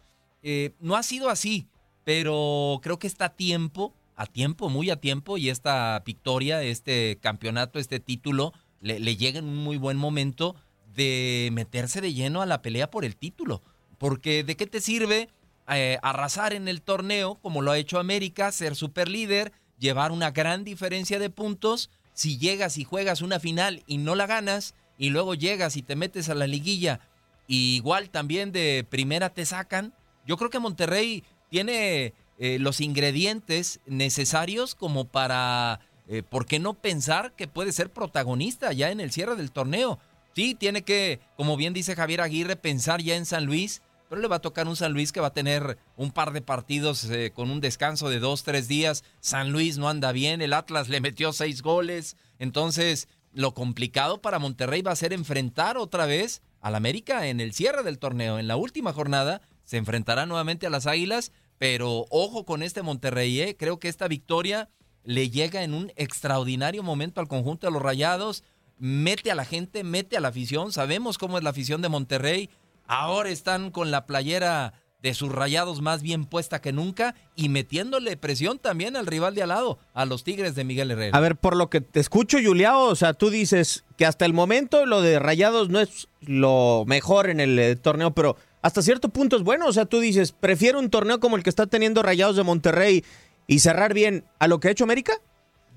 [0.81, 1.67] no ha sido así,
[2.03, 7.17] pero creo que está a tiempo a tiempo, muy a tiempo, y esta victoria, este
[7.21, 10.55] campeonato, este título, le, llega en un muy buen momento
[10.95, 13.61] de meterse de lleno a la pelea por el título.
[13.97, 15.29] Porque ¿de qué te sirve
[15.69, 20.31] eh, arrasar en el torneo como lo ha hecho América, ser super líder, llevar una
[20.31, 21.89] gran diferencia de puntos?
[22.13, 25.95] Si llegas y juegas una final y no la ganas, y luego llegas y te
[25.95, 26.99] metes a la liguilla,
[27.47, 29.93] y igual también de primera te sacan.
[30.25, 36.73] Yo creo que Monterrey tiene eh, los ingredientes necesarios como para, eh, ¿por qué no
[36.73, 39.99] pensar que puede ser protagonista ya en el cierre del torneo?
[40.35, 44.27] Sí, tiene que, como bien dice Javier Aguirre, pensar ya en San Luis, pero le
[44.27, 47.31] va a tocar un San Luis que va a tener un par de partidos eh,
[47.33, 49.03] con un descanso de dos, tres días.
[49.21, 52.17] San Luis no anda bien, el Atlas le metió seis goles.
[52.39, 57.53] Entonces, lo complicado para Monterrey va a ser enfrentar otra vez al América en el
[57.53, 58.39] cierre del torneo.
[58.39, 63.39] En la última jornada se enfrentará nuevamente a las Águilas, pero ojo con este Monterrey,
[63.41, 63.55] ¿eh?
[63.57, 64.69] creo que esta victoria
[65.03, 68.43] le llega en un extraordinario momento al conjunto de los Rayados
[68.77, 70.71] mete a la gente, mete a la afición.
[70.71, 72.49] Sabemos cómo es la afición de Monterrey.
[72.85, 78.15] Ahora están con la playera de sus rayados más bien puesta que nunca y metiéndole
[78.15, 81.17] presión también al rival de al lado, a los Tigres de Miguel Herrera.
[81.17, 84.33] A ver, por lo que te escucho, Juliao, o sea, tú dices que hasta el
[84.33, 89.09] momento lo de rayados no es lo mejor en el eh, torneo, pero hasta cierto
[89.09, 89.67] punto es bueno.
[89.67, 93.03] O sea, tú dices, prefiero un torneo como el que está teniendo Rayados de Monterrey
[93.45, 95.13] y cerrar bien a lo que ha hecho América.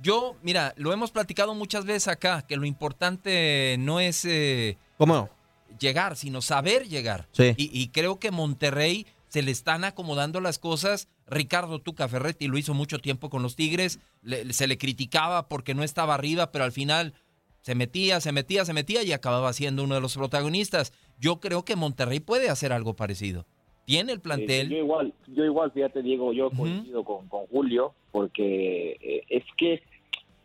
[0.03, 5.31] Yo, mira, lo hemos platicado muchas veces acá, que lo importante no es eh, ¿Cómo?
[5.79, 7.29] llegar, sino saber llegar.
[7.33, 7.55] Sí.
[7.57, 11.09] Y, y creo que Monterrey se le están acomodando las cosas.
[11.27, 15.75] Ricardo Tuca Ferretti lo hizo mucho tiempo con los Tigres, le- se le criticaba porque
[15.75, 17.15] no estaba arriba, pero al final
[17.63, 20.93] se metía, se metía, se metía y acababa siendo uno de los protagonistas.
[21.21, 23.45] Yo creo que Monterrey puede hacer algo parecido.
[23.85, 24.69] Tiene el plantel.
[24.69, 29.83] Yo igual, yo igual, fíjate Diego, yo coincido con, con Julio, porque eh, es que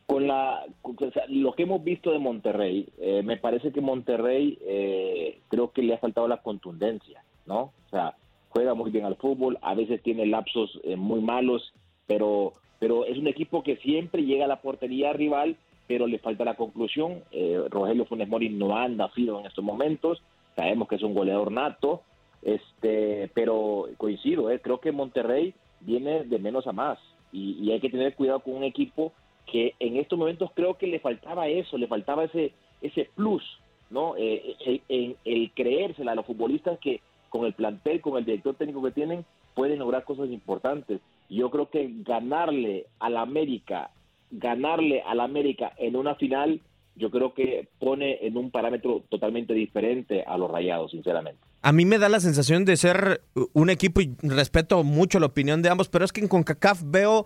[0.06, 3.82] con la con- o sea, lo que hemos visto de Monterrey, eh, me parece que
[3.82, 7.60] Monterrey eh, creo que le ha faltado la contundencia, ¿no?
[7.88, 8.16] O sea,
[8.50, 11.74] juega muy bien al fútbol, a veces tiene lapsos eh, muy malos,
[12.08, 15.56] pero pero es un equipo que siempre llega a la portería rival,
[15.88, 17.24] pero le falta la conclusión.
[17.32, 20.22] Eh, Rogelio Funes Mori no anda fido en estos momentos,
[20.56, 22.02] sabemos que es un goleador nato,
[22.42, 26.98] este, pero coincido, eh, creo que Monterrey viene de menos a más
[27.32, 29.14] y, hay que tener cuidado con un equipo
[29.46, 33.44] que en estos momentos creo que le faltaba eso, le faltaba ese ese plus,
[33.90, 34.16] ¿no?
[34.18, 38.56] Eh, eh, en el creérsela a los futbolistas que con el plantel, con el director
[38.56, 41.00] técnico que tienen, pueden lograr cosas importantes.
[41.30, 43.92] Yo creo que ganarle al América,
[44.32, 46.60] ganarle al América en una final,
[46.96, 51.40] yo creo que pone en un parámetro totalmente diferente a los Rayados, sinceramente.
[51.62, 53.22] A mí me da la sensación de ser
[53.54, 57.26] un equipo y respeto mucho la opinión de ambos, pero es que en CONCACAF veo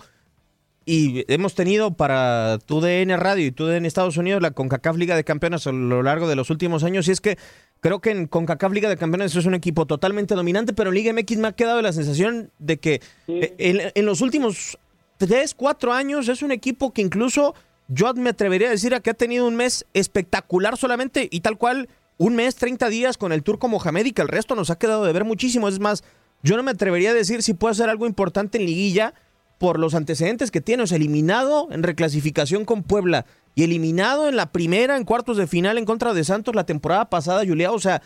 [0.85, 5.65] y hemos tenido para TUDN Radio y TUDN Estados Unidos la CONCACAF Liga de Campeones
[5.65, 7.37] a lo largo de los últimos años y es que
[7.79, 11.13] creo que en CONCACAF Liga de Campeones es un equipo totalmente dominante, pero en Liga
[11.13, 14.77] MX me ha quedado la sensación de que en, en los últimos
[15.17, 17.55] tres, cuatro años es un equipo que incluso
[17.87, 21.89] yo me atrevería a decir que ha tenido un mes espectacular solamente y tal cual
[22.17, 25.03] un mes, 30 días con el Turco Mohamed y que el resto nos ha quedado
[25.03, 25.67] de ver muchísimo.
[25.67, 26.03] Es más,
[26.43, 29.13] yo no me atrevería a decir si puede hacer algo importante en liguilla
[29.57, 30.83] por los antecedentes que tiene.
[30.83, 35.47] O sea, eliminado en reclasificación con Puebla y eliminado en la primera, en cuartos de
[35.47, 37.71] final en contra de Santos la temporada pasada, Julia.
[37.71, 38.01] O sea,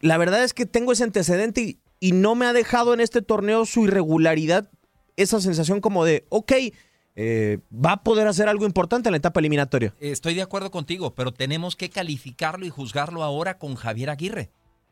[0.00, 3.20] la verdad es que tengo ese antecedente y, y no me ha dejado en este
[3.20, 4.70] torneo su irregularidad,
[5.16, 6.52] esa sensación como de, ok,
[7.14, 9.94] eh, va a poder hacer algo importante en la etapa eliminatoria.
[10.00, 14.50] Estoy de acuerdo contigo, pero tenemos que calificarlo y juzgarlo ahora con Javier Aguirre.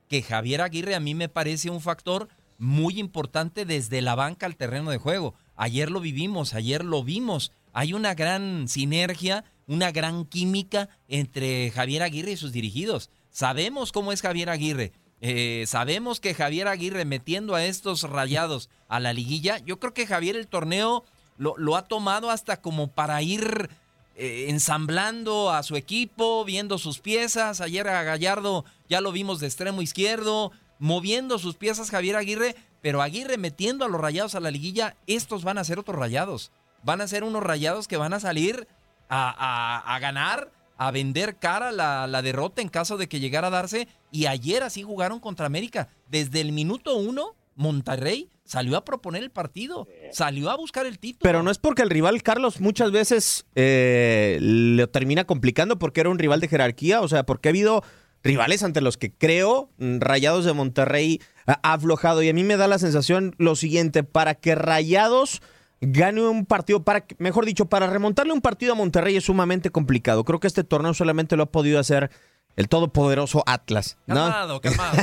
[0.09, 2.29] Que Javier Aguirre a mí me parece un factor
[2.59, 5.35] muy importante desde la banca al terreno de juego.
[5.57, 7.53] Ayer lo vivimos, ayer lo vimos.
[7.73, 13.09] Hay una gran sinergia, una gran química entre Javier Aguirre y sus dirigidos.
[13.31, 14.93] Sabemos cómo es Javier Aguirre.
[15.23, 20.07] Eh, sabemos que Javier Aguirre metiendo a estos rayados a la liguilla, yo creo que
[20.07, 21.05] Javier el torneo
[21.41, 23.71] lo, lo ha tomado hasta como para ir
[24.15, 27.61] eh, ensamblando a su equipo, viendo sus piezas.
[27.63, 33.01] Ayer a Gallardo ya lo vimos de extremo izquierdo, moviendo sus piezas Javier Aguirre, pero
[33.03, 36.53] Aguirre metiendo a los rayados a la liguilla, estos van a ser otros rayados.
[36.83, 38.69] Van a ser unos rayados que van a salir
[39.09, 43.49] a, a- a ganar, a vender cara la, la derrota en caso de que llegara
[43.49, 43.89] a darse.
[44.13, 45.89] Y ayer así jugaron contra América.
[46.11, 51.21] Desde el minuto uno, Monterrey salió a proponer el partido, salió a buscar el título.
[51.23, 56.09] Pero no es porque el rival Carlos muchas veces eh, lo termina complicando porque era
[56.09, 57.85] un rival de jerarquía, o sea, porque ha habido
[58.23, 62.57] rivales ante los que creo mm, Rayados de Monterrey ha aflojado y a mí me
[62.57, 65.43] da la sensación lo siguiente, para que Rayados
[65.83, 70.25] gane un partido, para mejor dicho, para remontarle un partido a Monterrey es sumamente complicado.
[70.25, 72.11] Creo que este torneo solamente lo ha podido hacer
[72.57, 73.99] el todopoderoso Atlas.
[74.07, 74.15] ¿no?
[74.15, 74.99] Calmado, calmado.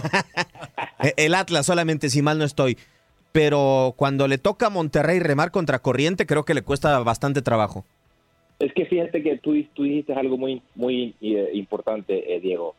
[1.18, 2.78] el Atlas solamente, si mal no estoy.
[3.32, 7.86] Pero cuando le toca a Monterrey remar contra corriente, creo que le cuesta bastante trabajo.
[8.60, 12.74] Es que fíjate que tú, tú dijiste algo muy, muy eh, importante, eh, Diego,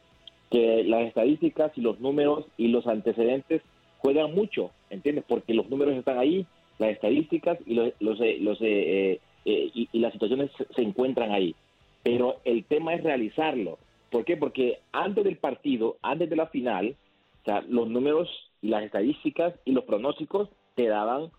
[0.51, 3.63] que las estadísticas y los números y los antecedentes
[3.99, 5.25] juegan mucho, ¿entiendes?
[5.29, 6.47] Porque los números están ahí,
[6.79, 11.33] las estadísticas y, los, los, eh, los eh, eh, y, y las situaciones se encuentran
[11.33, 11.55] ahí.
[12.03, 13.79] Pero el tema es realizarlo.
[14.11, 14.37] ¿Por qué?
[14.37, 16.97] Porque antes del partido, antes de la final,
[17.43, 18.29] o sea, los números
[18.63, 21.31] y las estadísticas y los pronósticos te daban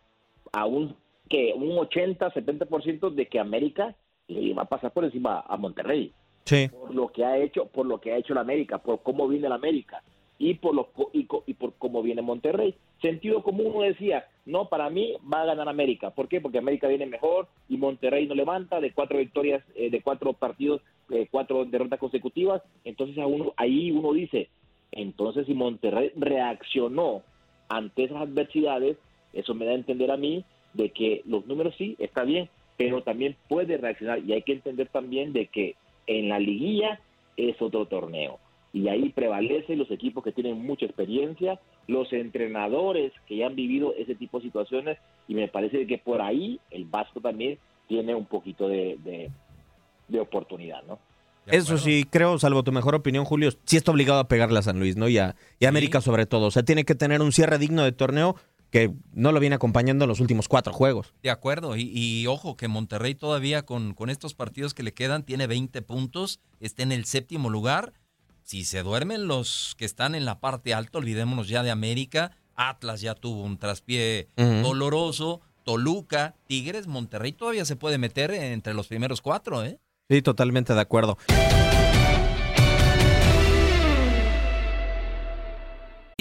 [0.53, 0.95] a un
[1.29, 3.95] que un 80, 70% de que América
[4.27, 6.11] le iba a pasar por encima a Monterrey
[6.45, 6.67] Sí.
[6.69, 9.47] por lo que ha hecho, por lo que ha hecho la América, por cómo viene
[9.49, 10.01] la América
[10.39, 12.73] y por lo co- y, y por cómo viene Monterrey.
[13.01, 16.09] Sentido común uno decía, no, para mí va a ganar América.
[16.09, 16.41] ¿Por qué?
[16.41, 20.81] Porque América viene mejor y Monterrey no levanta de cuatro victorias, eh, de cuatro partidos,
[21.11, 22.61] eh, cuatro derrotas consecutivas.
[22.83, 24.49] Entonces a uno, ahí uno dice,
[24.91, 27.23] entonces si Monterrey reaccionó
[27.67, 28.97] ante esas adversidades,
[29.33, 30.43] eso me da a entender a mí
[30.73, 34.87] de que los números sí, está bien, pero también puede reaccionar y hay que entender
[34.87, 35.75] también de que
[36.07, 36.99] en la liguilla
[37.37, 38.39] es otro torneo
[38.73, 43.93] y ahí prevalecen los equipos que tienen mucha experiencia, los entrenadores que ya han vivido
[43.97, 44.97] ese tipo de situaciones
[45.27, 47.57] y me parece que por ahí el Vasco también
[47.87, 49.31] tiene un poquito de, de,
[50.09, 50.99] de oportunidad, ¿no?
[51.47, 54.77] Eso sí, creo, salvo tu mejor opinión, Julio, sí está obligado a pegarle a San
[54.77, 55.07] Luis, ¿no?
[55.07, 56.47] Y a, y a América sobre todo.
[56.47, 58.35] O sea, tiene que tener un cierre digno de torneo
[58.69, 61.13] que no lo viene acompañando en los últimos cuatro juegos.
[61.23, 65.23] De acuerdo, y, y ojo que Monterrey todavía con, con estos partidos que le quedan
[65.23, 67.93] tiene 20 puntos, está en el séptimo lugar.
[68.43, 73.01] Si se duermen los que están en la parte alta, olvidémonos ya de América, Atlas
[73.01, 79.21] ya tuvo un traspié doloroso, Toluca, Tigres, Monterrey todavía se puede meter entre los primeros
[79.21, 79.79] cuatro, ¿eh?
[80.09, 81.19] Sí, totalmente de acuerdo.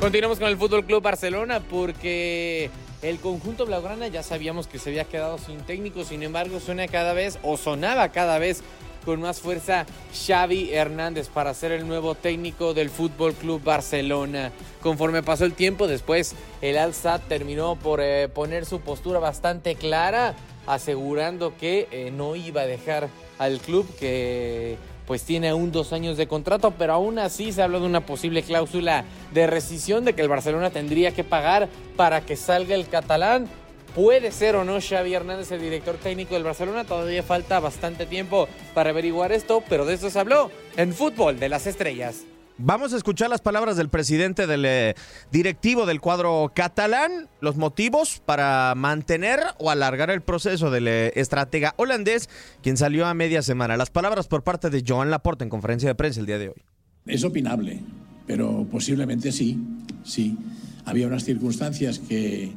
[0.00, 2.70] Continuamos con el Fútbol Club Barcelona porque
[3.02, 7.12] el conjunto blaugrana ya sabíamos que se había quedado sin técnico, sin embargo suena cada
[7.12, 8.62] vez o sonaba cada vez
[9.04, 9.86] con más fuerza
[10.26, 14.52] Xavi Hernández para ser el nuevo técnico del Fútbol Club Barcelona.
[14.82, 20.34] Conforme pasó el tiempo, después el Al-Sadd terminó por eh, poner su postura bastante clara,
[20.66, 23.08] asegurando que eh, no iba a dejar
[23.38, 24.76] al club que
[25.06, 28.42] pues tiene aún dos años de contrato, pero aún así se habla de una posible
[28.42, 33.48] cláusula de rescisión de que el Barcelona tendría que pagar para que salga el catalán.
[33.94, 38.48] Puede ser o no Xavi Hernández el director técnico del Barcelona, todavía falta bastante tiempo
[38.74, 42.24] para averiguar esto, pero de esto se habló en Fútbol de las Estrellas.
[42.60, 44.94] Vamos a escuchar las palabras del presidente del eh,
[45.30, 51.74] directivo del cuadro catalán, los motivos para mantener o alargar el proceso del eh, estratega
[51.76, 52.28] holandés,
[52.60, 53.76] quien salió a media semana.
[53.76, 56.62] Las palabras por parte de Joan Laporte en conferencia de prensa el día de hoy.
[57.06, 57.80] Es opinable,
[58.26, 59.56] pero posiblemente sí,
[60.02, 60.36] sí.
[60.84, 62.50] Había unas circunstancias que,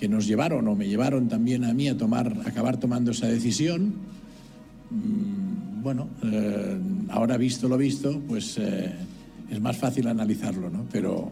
[0.00, 3.94] que nos llevaron o me llevaron también a mí a tomar, acabar tomando esa decisión.
[4.90, 6.78] Mm, Bueno, eh,
[7.10, 8.90] ahora visto lo visto, pues eh,
[9.50, 10.86] es más fácil analizarlo, ¿no?
[10.90, 11.30] Pero,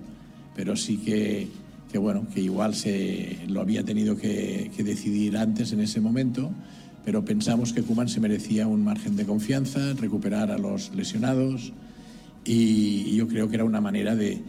[0.54, 1.48] pero sí que,
[1.90, 6.50] que, bueno, que igual se lo había tenido que, que decidir antes en ese momento,
[7.04, 11.72] pero pensamos que Kuman se merecía un margen de confianza, recuperar a los lesionados
[12.44, 14.40] y yo creo que era una manera de,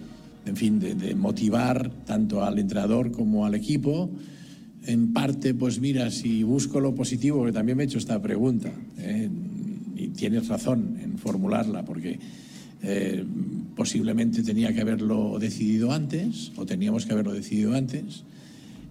[0.45, 4.09] en fin, de, de motivar tanto al entrenador como al equipo.
[4.86, 8.70] En parte, pues mira, si busco lo positivo, que también me he hecho esta pregunta,
[8.97, 9.30] ¿eh?
[9.95, 12.20] y tienes razón en formularla, porque
[12.84, 13.23] eh,
[13.75, 18.23] posiblemente tenía que haberlo decidido antes, o teníamos que haberlo decidido antes,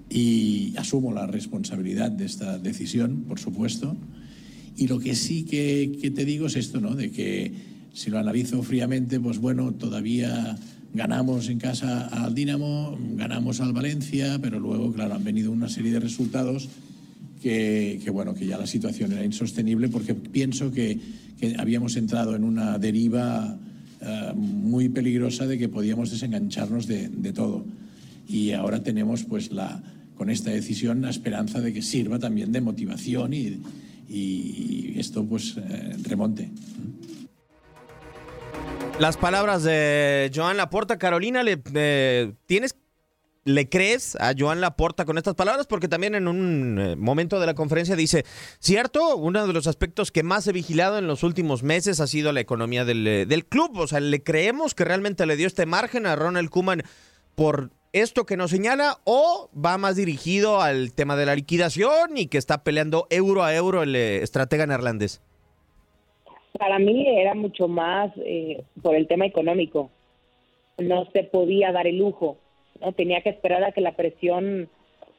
[0.09, 3.97] y asumo la responsabilidad de esta decisión, por supuesto.
[4.77, 6.95] Y lo que sí que, te digo es esto, ¿no?
[6.95, 7.53] De que
[7.93, 10.57] si lo analizo fríamente, pues bueno, todavía
[10.95, 15.93] ganamos en casa al Dinamo, ganamos al Valencia, pero luego, claro, han venido una serie
[15.93, 16.69] de resultados
[17.43, 20.99] que, bueno, que ya la situación era insostenible porque pienso que
[21.59, 23.59] habíamos entrado en una deriva
[24.03, 27.65] uh, muy peligrosa de que podíamos desengancharnos de, de, todo.
[28.29, 29.83] Y ahora tenemos, pues, la,
[30.17, 33.61] con esta decisión, la esperanza de que sirva también de motivación y,
[34.13, 36.51] y esto pues eh, remonte.
[39.01, 42.77] Las palabras de Joan Laporta, Carolina, ¿le, eh, ¿tienes,
[43.45, 45.67] ¿le crees a Joan Laporta con estas palabras?
[45.67, 48.25] Porque también en un eh, momento de la conferencia dice,
[48.59, 52.33] cierto, uno de los aspectos que más he vigilado en los últimos meses ha sido
[52.33, 53.79] la economía del, eh, del club.
[53.79, 56.83] O sea, ¿le creemos que realmente le dio este margen a Ronald Koeman
[57.35, 62.27] por esto que nos señala o va más dirigido al tema de la liquidación y
[62.27, 65.23] que está peleando euro a euro el eh, estratega neerlandés?
[66.59, 69.91] Para mí era mucho más eh, por el tema económico.
[70.79, 72.39] No se podía dar el lujo,
[72.83, 74.69] no tenía que esperar a que la presión.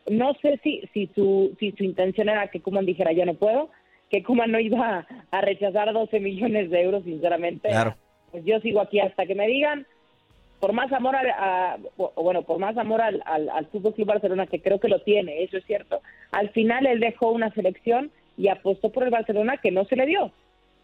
[0.09, 3.69] No sé si si su si su intención era que Kuman dijera ya no puedo,
[4.09, 7.69] que Kuman no iba a rechazar 12 millones de euros, sinceramente.
[7.69, 7.95] Claro.
[8.31, 9.85] Pues yo sigo aquí hasta que me digan
[10.59, 14.07] por más amor al, a, o bueno, por más amor al, al, al Fútbol Club
[14.07, 15.99] Barcelona, que creo que lo tiene, eso es cierto.
[16.31, 20.05] Al final él dejó una selección y apostó por el Barcelona que no se le
[20.05, 20.31] dio.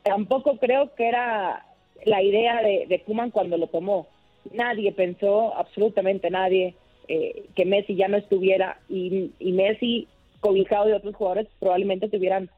[0.03, 1.65] Tampoco creo que era
[2.05, 4.07] la idea de, de Kuman cuando lo tomó.
[4.51, 6.75] Nadie pensó, absolutamente nadie,
[7.07, 10.07] eh, que Messi ya no estuviera y, Messi,
[10.39, 12.49] cobijado de otros jugadores, probablemente tuvieran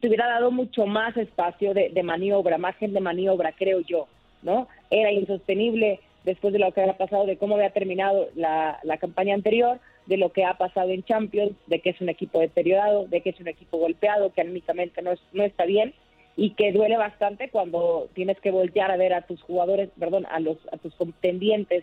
[0.00, 4.06] te hubiera dado mucho más espacio de, de maniobra, margen de maniobra, creo yo,
[4.42, 4.68] ¿no?
[4.90, 9.34] Era insostenible después de lo que había pasado, de cómo había terminado la, la campaña
[9.34, 13.22] anterior, de lo que ha pasado en Champions, de que es un equipo deteriorado, de
[13.22, 15.94] que es un equipo golpeado, que anímicamente no, no está bien
[16.38, 20.38] y que duele bastante cuando tienes que voltear a ver a tus jugadores, perdón, a
[20.38, 21.82] los a tus contendientes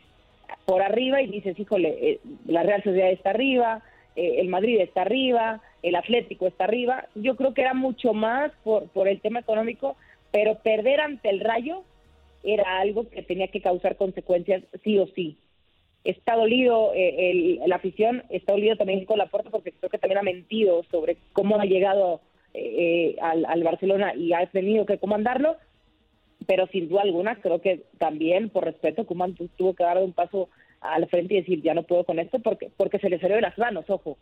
[0.63, 3.83] por arriba y dices, híjole, eh, la Real Sociedad está arriba,
[4.15, 7.09] eh, el Madrid está arriba, el Atlético está arriba.
[7.15, 9.97] Yo creo que era mucho más por, por el tema económico,
[10.31, 11.83] pero perder ante el Rayo
[12.45, 15.37] era algo que tenía que causar consecuencias sí o sí.
[16.05, 19.97] Está dolido eh, el, la afición, está dolido también con la puerta porque creo que
[19.97, 22.21] también ha mentido sobre cómo ha llegado
[22.55, 25.57] eh, al, Barcelona y ha tenido que comandarlo,
[26.47, 30.49] pero sin duda alguna creo que también por respeto Kuman tuvo que dar un paso
[30.81, 33.41] al frente y decir ya no puedo con esto porque porque se le salió de
[33.41, 34.17] las manos, ojo.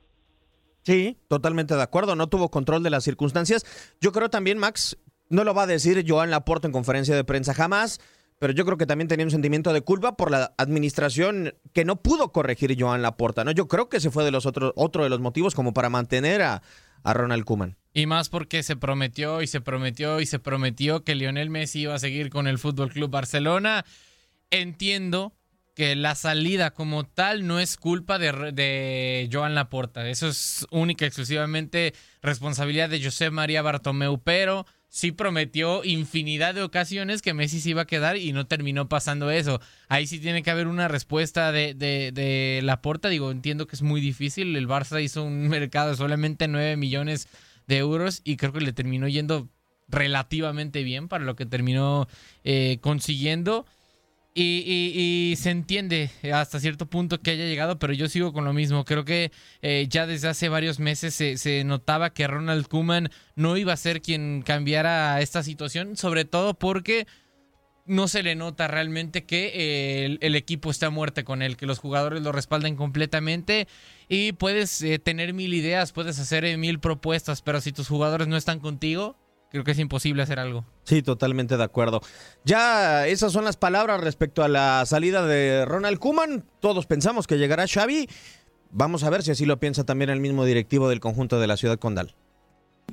[0.84, 2.16] Sí, totalmente de acuerdo.
[2.16, 3.66] No tuvo control de las circunstancias.
[4.02, 4.98] Yo creo también, Max,
[5.30, 8.00] no lo va a decir Joan Laporte en conferencia de prensa jamás,
[8.40, 12.02] pero yo creo que también tenía un sentimiento de culpa por la administración que no
[12.02, 13.44] pudo corregir Joan Laporta.
[13.44, 13.52] ¿no?
[13.52, 16.42] Yo creo que ese fue de los otros, otro de los motivos como para mantener
[16.42, 16.62] a,
[17.04, 17.78] a Ronald Koeman.
[17.94, 21.94] Y más porque se prometió y se prometió y se prometió que Lionel Messi iba
[21.94, 23.86] a seguir con el Fútbol Club Barcelona.
[24.50, 25.34] Entiendo
[25.76, 30.08] que la salida como tal no es culpa de, Joan Laporta.
[30.08, 37.24] Eso es única exclusivamente responsabilidad de José María Bartomeu, pero sí prometió infinidad de ocasiones
[37.24, 39.60] que Messi se iba a quedar y no terminó pasando eso.
[39.88, 43.10] Ahí sí tiene que haber una respuesta de, de, de Laporta.
[43.10, 44.56] Digo, entiendo que es muy difícil.
[44.56, 47.28] El Barça hizo un mercado de solamente 9 millones
[47.68, 49.50] de euros y creo que le terminó yendo
[49.88, 52.08] relativamente bien para lo que terminó
[52.44, 53.66] eh, consiguiendo.
[54.36, 58.84] Y, se entiende hasta cierto punto que haya llegado, pero yo sigo con lo mismo.
[58.84, 63.58] Creo que eh, ya desde hace varios meses se, se, notaba que Ronald Koeman no
[63.58, 67.06] iba a ser quien cambiara esta situación, sobre todo porque
[67.86, 71.58] no se le nota realmente que eh, el, el, equipo está a muerte con él,
[71.58, 73.68] que los jugadores lo respaldan completamente
[74.08, 78.28] y puedes eh, tener mil ideas, puedes hacer eh, mil propuestas, pero si tus jugadores
[78.28, 79.18] no están contigo,
[79.50, 80.66] creo que es imposible hacer algo.
[80.84, 82.02] Sí, totalmente de acuerdo.
[82.46, 86.46] Ya esas son las palabras respecto a la salida de Ronald Kuman.
[86.60, 88.08] Todos pensamos que llegará Xavi.
[88.72, 91.58] Vamos a ver si así lo piensa también el mismo directivo del conjunto de la
[91.58, 92.16] ciudad condal.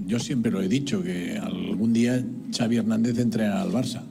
[0.07, 2.23] Yo siempre lo he dicho, que algún día
[2.57, 4.03] Xavi Hernández entrenará al Barça.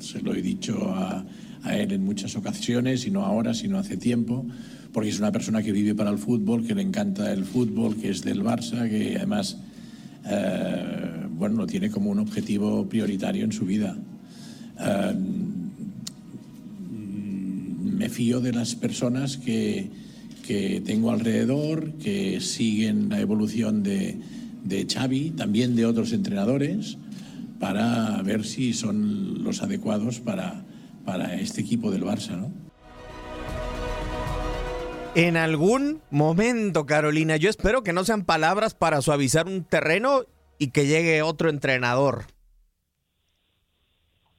[0.00, 1.24] Se lo he dicho a,
[1.62, 4.46] a él en muchas ocasiones, y no ahora, sino hace tiempo,
[4.92, 8.10] porque es una persona que vive para el fútbol, que le encanta el fútbol, que
[8.10, 9.58] es del Barça, que además
[10.26, 13.96] eh, bueno, lo tiene como un objetivo prioritario en su vida.
[14.78, 15.14] Eh,
[17.96, 19.88] me fío de las personas que,
[20.46, 24.18] que, tengo alrededor, que siguen la evolución de,
[24.64, 26.96] de Xavi, también de otros entrenadores,
[27.60, 30.64] para ver si son los adecuados para,
[31.04, 32.50] para este equipo del Barça, ¿no?
[35.14, 40.22] En algún momento, Carolina, yo espero que no sean palabras para suavizar un terreno
[40.58, 42.26] y que llegue otro entrenador.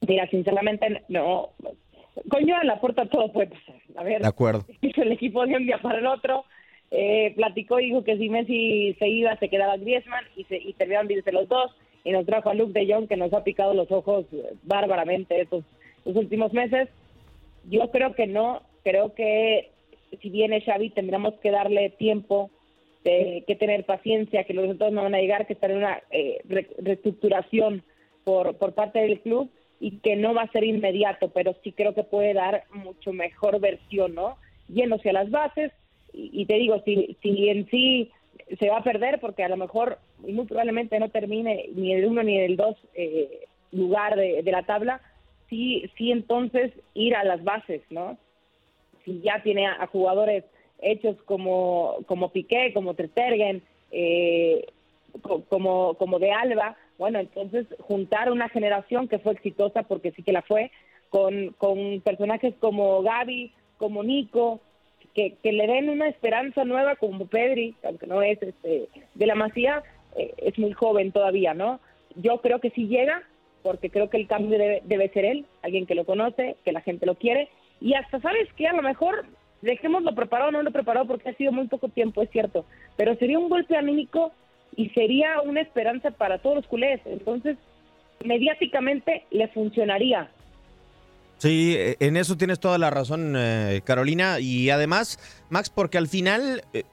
[0.08, 1.50] Mira, sinceramente, no.
[2.28, 3.76] Con Joan la puerta todo puede pasar.
[3.96, 4.64] A ver, de acuerdo.
[4.82, 6.44] el equipo de un día para el otro.
[6.90, 10.74] Eh, platicó y dijo que si Messi se iba, se quedaba Griezmann y, se, y
[10.74, 11.70] terminaron de irse los dos.
[12.04, 14.26] Y nos trajo a Luke de Jong, que nos ha picado los ojos
[14.64, 15.64] bárbaramente estos
[16.04, 16.88] últimos meses.
[17.70, 18.62] Yo creo que no.
[18.82, 19.70] Creo que
[20.20, 22.50] si viene Xavi tendremos que darle tiempo
[23.04, 26.02] eh, que tener paciencia, que los resultados no van a llegar, que estar en una
[26.10, 27.82] eh, re- reestructuración
[28.24, 29.50] por, por parte del club
[29.80, 33.58] y que no va a ser inmediato, pero sí creo que puede dar mucho mejor
[33.60, 34.36] versión, ¿no?
[34.68, 35.72] Yéndose a las bases
[36.12, 38.10] y, y te digo, si, si en sí
[38.58, 42.22] se va a perder porque a lo mejor muy probablemente no termine ni el uno
[42.22, 45.00] ni el dos eh, lugar de, la tabla,
[45.48, 48.18] sí, sí entonces ir a las bases, ¿no?
[49.04, 50.44] Si ya tiene a, jugadores
[50.80, 54.66] hechos como, como Piqué, como Ter Stegen, eh,
[55.22, 60.22] co- como, como de Alba, bueno, entonces juntar una generación que fue exitosa, porque sí
[60.22, 60.70] que la fue,
[61.08, 64.60] con, con personajes como Gaby, como Nico,
[65.14, 69.34] que, que le den una esperanza nueva como Pedri, aunque no es este, de la
[69.34, 69.82] Masía,
[70.16, 71.80] eh, es muy joven todavía, ¿no?
[72.16, 73.22] Yo creo que sí llega,
[73.62, 76.80] porque creo que el cambio debe, debe ser él, alguien que lo conoce, que la
[76.80, 77.48] gente lo quiere,
[77.80, 79.26] y hasta, ¿sabes que A lo mejor
[79.60, 82.64] dejémoslo preparado no lo preparado porque ha sido muy poco tiempo, es cierto,
[82.96, 84.32] pero sería un golpe anímico
[84.76, 87.56] y sería una esperanza para todos los culés, entonces
[88.24, 90.30] mediáticamente le funcionaría.
[91.42, 94.38] Sí, eh, en eso tienes toda la razón, eh, Carolina.
[94.38, 95.18] Y además,
[95.50, 96.84] Max, porque al final, eh,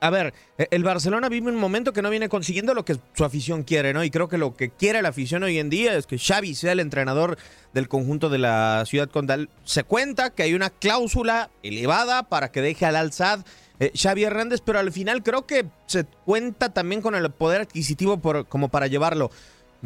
[0.00, 3.24] a ver, eh, el Barcelona vive un momento que no viene consiguiendo lo que su
[3.24, 4.04] afición quiere, ¿no?
[4.04, 6.70] Y creo que lo que quiere la afición hoy en día es que Xavi sea
[6.70, 7.36] el entrenador
[7.72, 9.48] del conjunto de la ciudad condal.
[9.64, 13.40] Se cuenta que hay una cláusula elevada para que deje al Al-Sad
[13.80, 18.18] eh, Xavi Hernández, pero al final creo que se cuenta también con el poder adquisitivo
[18.18, 19.30] por, como para llevarlo.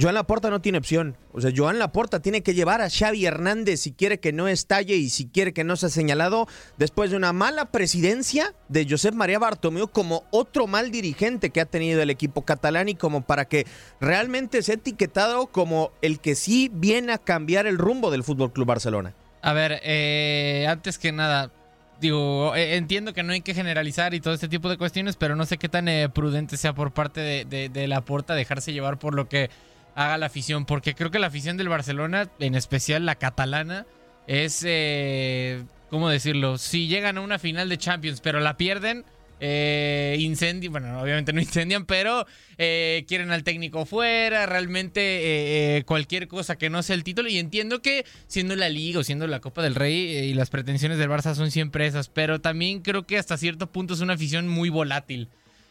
[0.01, 1.17] Joan Laporta no tiene opción.
[1.33, 4.97] O sea, Joan Laporta tiene que llevar a Xavi Hernández si quiere que no estalle
[4.97, 9.39] y si quiere que no sea señalado después de una mala presidencia de Josep María
[9.39, 13.67] Bartomeu como otro mal dirigente que ha tenido el equipo catalán y como para que
[14.01, 18.67] realmente sea etiquetado como el que sí viene a cambiar el rumbo del Fútbol Club
[18.67, 19.15] Barcelona.
[19.43, 21.53] A ver, eh, antes que nada,
[22.01, 25.37] digo, eh, entiendo que no hay que generalizar y todo este tipo de cuestiones, pero
[25.37, 28.73] no sé qué tan eh, prudente sea por parte de, de, de la porta dejarse
[28.73, 29.51] llevar por lo que
[29.95, 33.87] haga la afición, porque creo que la afición del Barcelona, en especial la catalana,
[34.27, 36.59] es, eh, ¿cómo decirlo?
[36.59, 39.05] Si llegan a una final de Champions, pero la pierden,
[39.41, 42.27] eh, incendian, bueno, obviamente no incendian, pero
[42.57, 47.29] eh, quieren al técnico fuera, realmente eh, eh, cualquier cosa que no sea el título.
[47.29, 50.51] Y entiendo que siendo la Liga o siendo la Copa del Rey eh, y las
[50.51, 54.15] pretensiones del Barça son siempre esas, pero también creo que hasta cierto punto es una
[54.15, 55.29] afición muy volátil.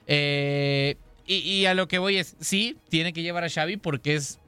[0.07, 4.39] Eh, y, a lo que voy es, sí, tiene que llevar a Xavi porque es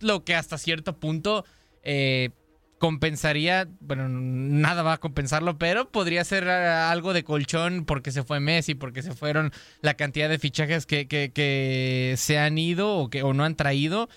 [0.00, 1.44] lo que hasta cierto punto
[1.82, 2.30] eh,
[2.78, 8.24] compensaría, bueno, nada va a compensarlo, pero podría ser ah, algo de colchón porque se
[8.24, 12.94] fue Messi, porque se fueron la cantidad de fichajes que, que- que se han ido
[12.96, 14.08] o, que, o no han traído.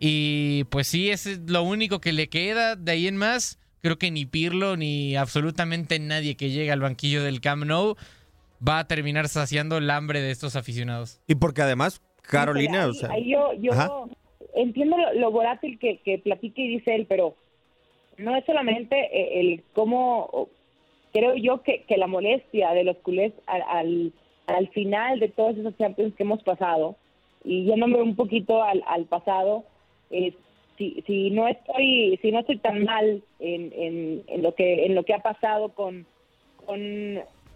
[0.00, 2.76] Y pues sí, es lo único que le queda.
[2.76, 7.22] De ahí en más, creo que ni Pirlo ni absolutamente nadie que llegue al banquillo
[7.22, 7.96] del Camp Nou
[8.66, 11.20] va a terminar saciando el hambre de estos aficionados.
[11.26, 14.08] Y porque además, Carolina, ahí, o sea, ahí yo, yo
[14.54, 17.34] entiendo lo, lo volátil que, que platica y dice él, pero
[18.16, 20.48] no es solamente eh, el cómo,
[21.12, 24.12] creo yo que, que la molestia de los culés al, al,
[24.46, 26.96] al final de todos esos Champions que hemos pasado,
[27.44, 29.64] y yéndome un poquito al, al pasado,
[30.10, 30.34] eh,
[30.76, 34.94] si, si no estoy si no estoy tan mal en, en, en lo que en
[34.94, 36.06] lo que ha pasado con
[36.64, 36.80] con,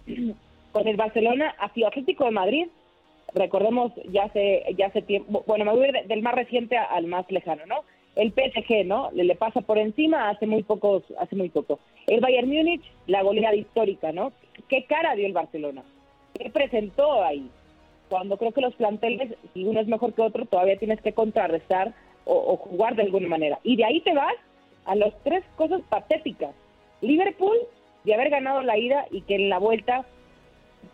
[0.72, 2.66] con el Barcelona hacia Atlético de Madrid.
[3.34, 7.24] Recordemos ya hace ya hace tiempo bueno me voy de- del más reciente al más
[7.30, 7.76] lejano no
[8.14, 11.78] el PSG no le, le pasa por encima hace muy pocos hace muy poco.
[12.08, 14.32] El Bayern Múnich la goleada histórica no
[14.68, 15.82] qué cara dio el Barcelona
[16.38, 17.48] qué presentó ahí
[18.10, 21.94] cuando creo que los planteles si uno es mejor que otro todavía tienes que contrarrestar
[22.26, 23.58] o, o jugar de alguna manera.
[23.64, 24.34] Y de ahí te vas
[24.84, 26.54] a las tres cosas patéticas.
[27.00, 27.56] Liverpool
[28.04, 30.04] de haber ganado la ida y que en la vuelta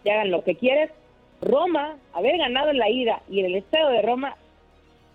[0.03, 0.91] te hagan lo que quieres.
[1.41, 4.36] Roma, haber ganado en la ida y en el estadio de Roma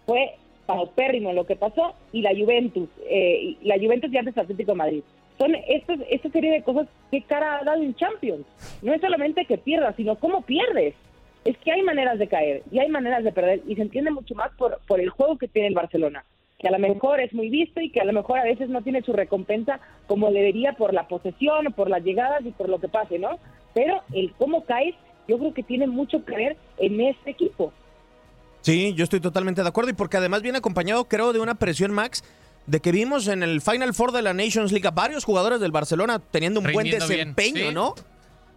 [0.05, 4.71] fue paupérrimo lo que pasó y la Juventus, eh, y la Juventus y antes Atlético
[4.71, 5.03] de Madrid.
[5.37, 8.45] Son estos, esta serie de cosas que cara ha dado en Champions.
[8.81, 10.93] No es solamente que pierdas, sino cómo pierdes.
[11.43, 14.35] Es que hay maneras de caer y hay maneras de perder y se entiende mucho
[14.35, 16.23] más por, por el juego que tiene el Barcelona,
[16.63, 18.81] que a lo mejor es muy visto y que a lo mejor a veces no
[18.81, 22.87] tiene su recompensa como debería por la posesión, por las llegadas y por lo que
[22.87, 23.37] pase, ¿no?
[23.73, 24.95] Pero el cómo caes,
[25.27, 27.73] yo creo que tiene mucho que ver en este equipo.
[28.61, 31.91] Sí, yo estoy totalmente de acuerdo y porque además viene acompañado, creo, de una presión,
[31.91, 32.23] Max,
[32.65, 35.73] de que vimos en el Final Four de la Nations League a varios jugadores del
[35.73, 37.73] Barcelona teniendo un buen Rindiendo desempeño, sí.
[37.73, 37.93] ¿no?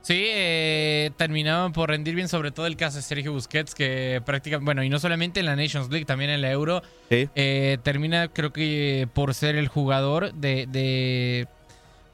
[0.07, 4.65] Sí, eh, terminaban por rendir bien, sobre todo el caso de Sergio Busquets, que prácticamente,
[4.65, 6.81] bueno, y no solamente en la Nations League, también en la Euro,
[7.11, 11.49] eh, termina creo que por ser el jugador de, de,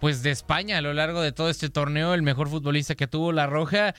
[0.01, 3.30] pues de España a lo largo de todo este torneo, el mejor futbolista que tuvo
[3.30, 3.95] la Roja.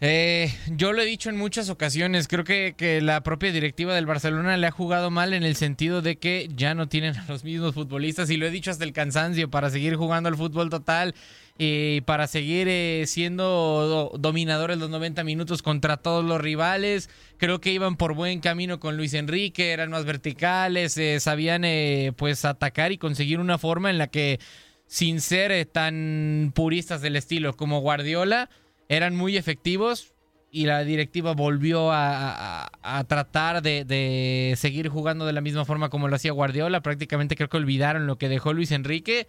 [0.00, 4.04] Eh, yo lo he dicho en muchas ocasiones, creo que, que, la propia directiva del
[4.04, 7.44] Barcelona le ha jugado mal en el sentido de que ya no tienen a los
[7.44, 11.14] mismos futbolistas y lo he dicho hasta el cansancio para seguir jugando al fútbol total
[11.58, 17.08] y para seguir eh, siendo dominadores los 90 minutos contra todos los rivales.
[17.38, 22.12] Creo que iban por buen camino con Luis Enrique, eran más verticales, eh, sabían eh,
[22.16, 24.38] pues atacar y conseguir una forma en la que
[24.86, 28.50] sin ser tan puristas del estilo como Guardiola,
[28.88, 30.12] eran muy efectivos
[30.50, 32.70] y la directiva volvió a,
[33.08, 36.82] tratar de, de, seguir jugando de la misma forma como lo hacía Guardiola.
[36.82, 39.26] Prácticamente creo que olvidaron lo que dejó Luis Enrique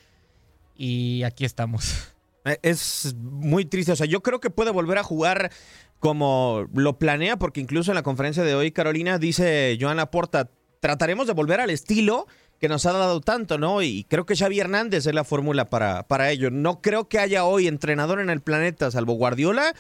[0.75, 2.13] y aquí estamos.
[2.47, 3.91] Eh, es muy triste.
[3.91, 5.51] O sea, yo creo que puede volver a jugar
[5.99, 11.27] como lo planea, porque incluso en la conferencia de hoy, Carolina, dice Joana Porta, trataremos
[11.27, 12.27] de volver al estilo
[12.59, 13.81] que nos ha dado tanto, ¿no?
[13.81, 16.49] Y creo que Xavi Hernández es la fórmula para, para ello.
[16.49, 19.73] No creo que haya hoy entrenador en el planeta, salvo Guardiola,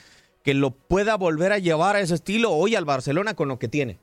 [0.43, 3.67] que lo pueda volver a llevar a ese estilo hoy al Barcelona con lo que
[3.67, 3.99] tiene.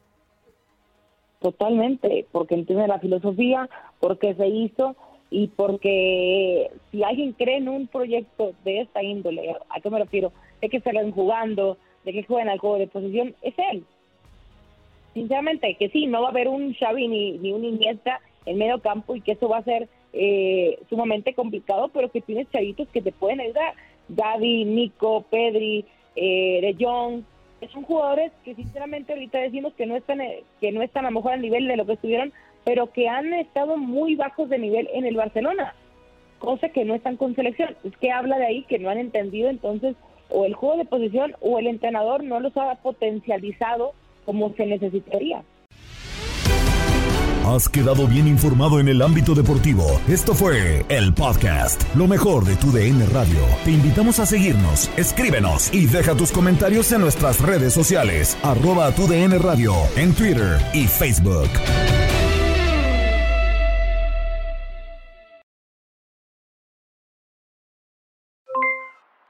[1.41, 3.69] Totalmente, porque entiende la filosofía,
[4.01, 4.97] porque se hizo
[5.35, 10.33] y porque si alguien cree en un proyecto de esta índole, ¿a qué me refiero?
[10.61, 13.83] De que ven jugando, de que jueguen al juego de posición, es él.
[15.13, 18.79] Sinceramente, que sí, no va a haber un Xavi ni, ni un Iniesta en medio
[18.79, 23.03] campo y que eso va a ser eh, sumamente complicado, pero que tienes chavitos que
[23.03, 23.75] te pueden ayudar.
[24.11, 27.25] Gaby, Nico, Pedri, eh, De Jong,
[27.73, 31.17] son jugadores que sinceramente ahorita decimos que no están eh, que no están a lo
[31.17, 32.33] mejor al nivel de lo que estuvieron
[32.65, 35.75] pero que han estado muy bajos de nivel en el Barcelona,
[36.39, 37.77] cosa que no están con selección.
[37.85, 39.97] Es que habla de ahí que no han entendido entonces
[40.31, 43.93] o el juego de posición o el entrenador no los ha potencializado
[44.25, 45.43] como se necesitaría.
[47.47, 50.01] Has quedado bien informado en el ámbito deportivo.
[50.09, 53.39] Esto fue el podcast, lo mejor de tu DN Radio.
[53.67, 59.07] Te invitamos a seguirnos, escríbenos y deja tus comentarios en nuestras redes sociales, arroba tu
[59.07, 61.51] DN Radio, en Twitter y Facebook.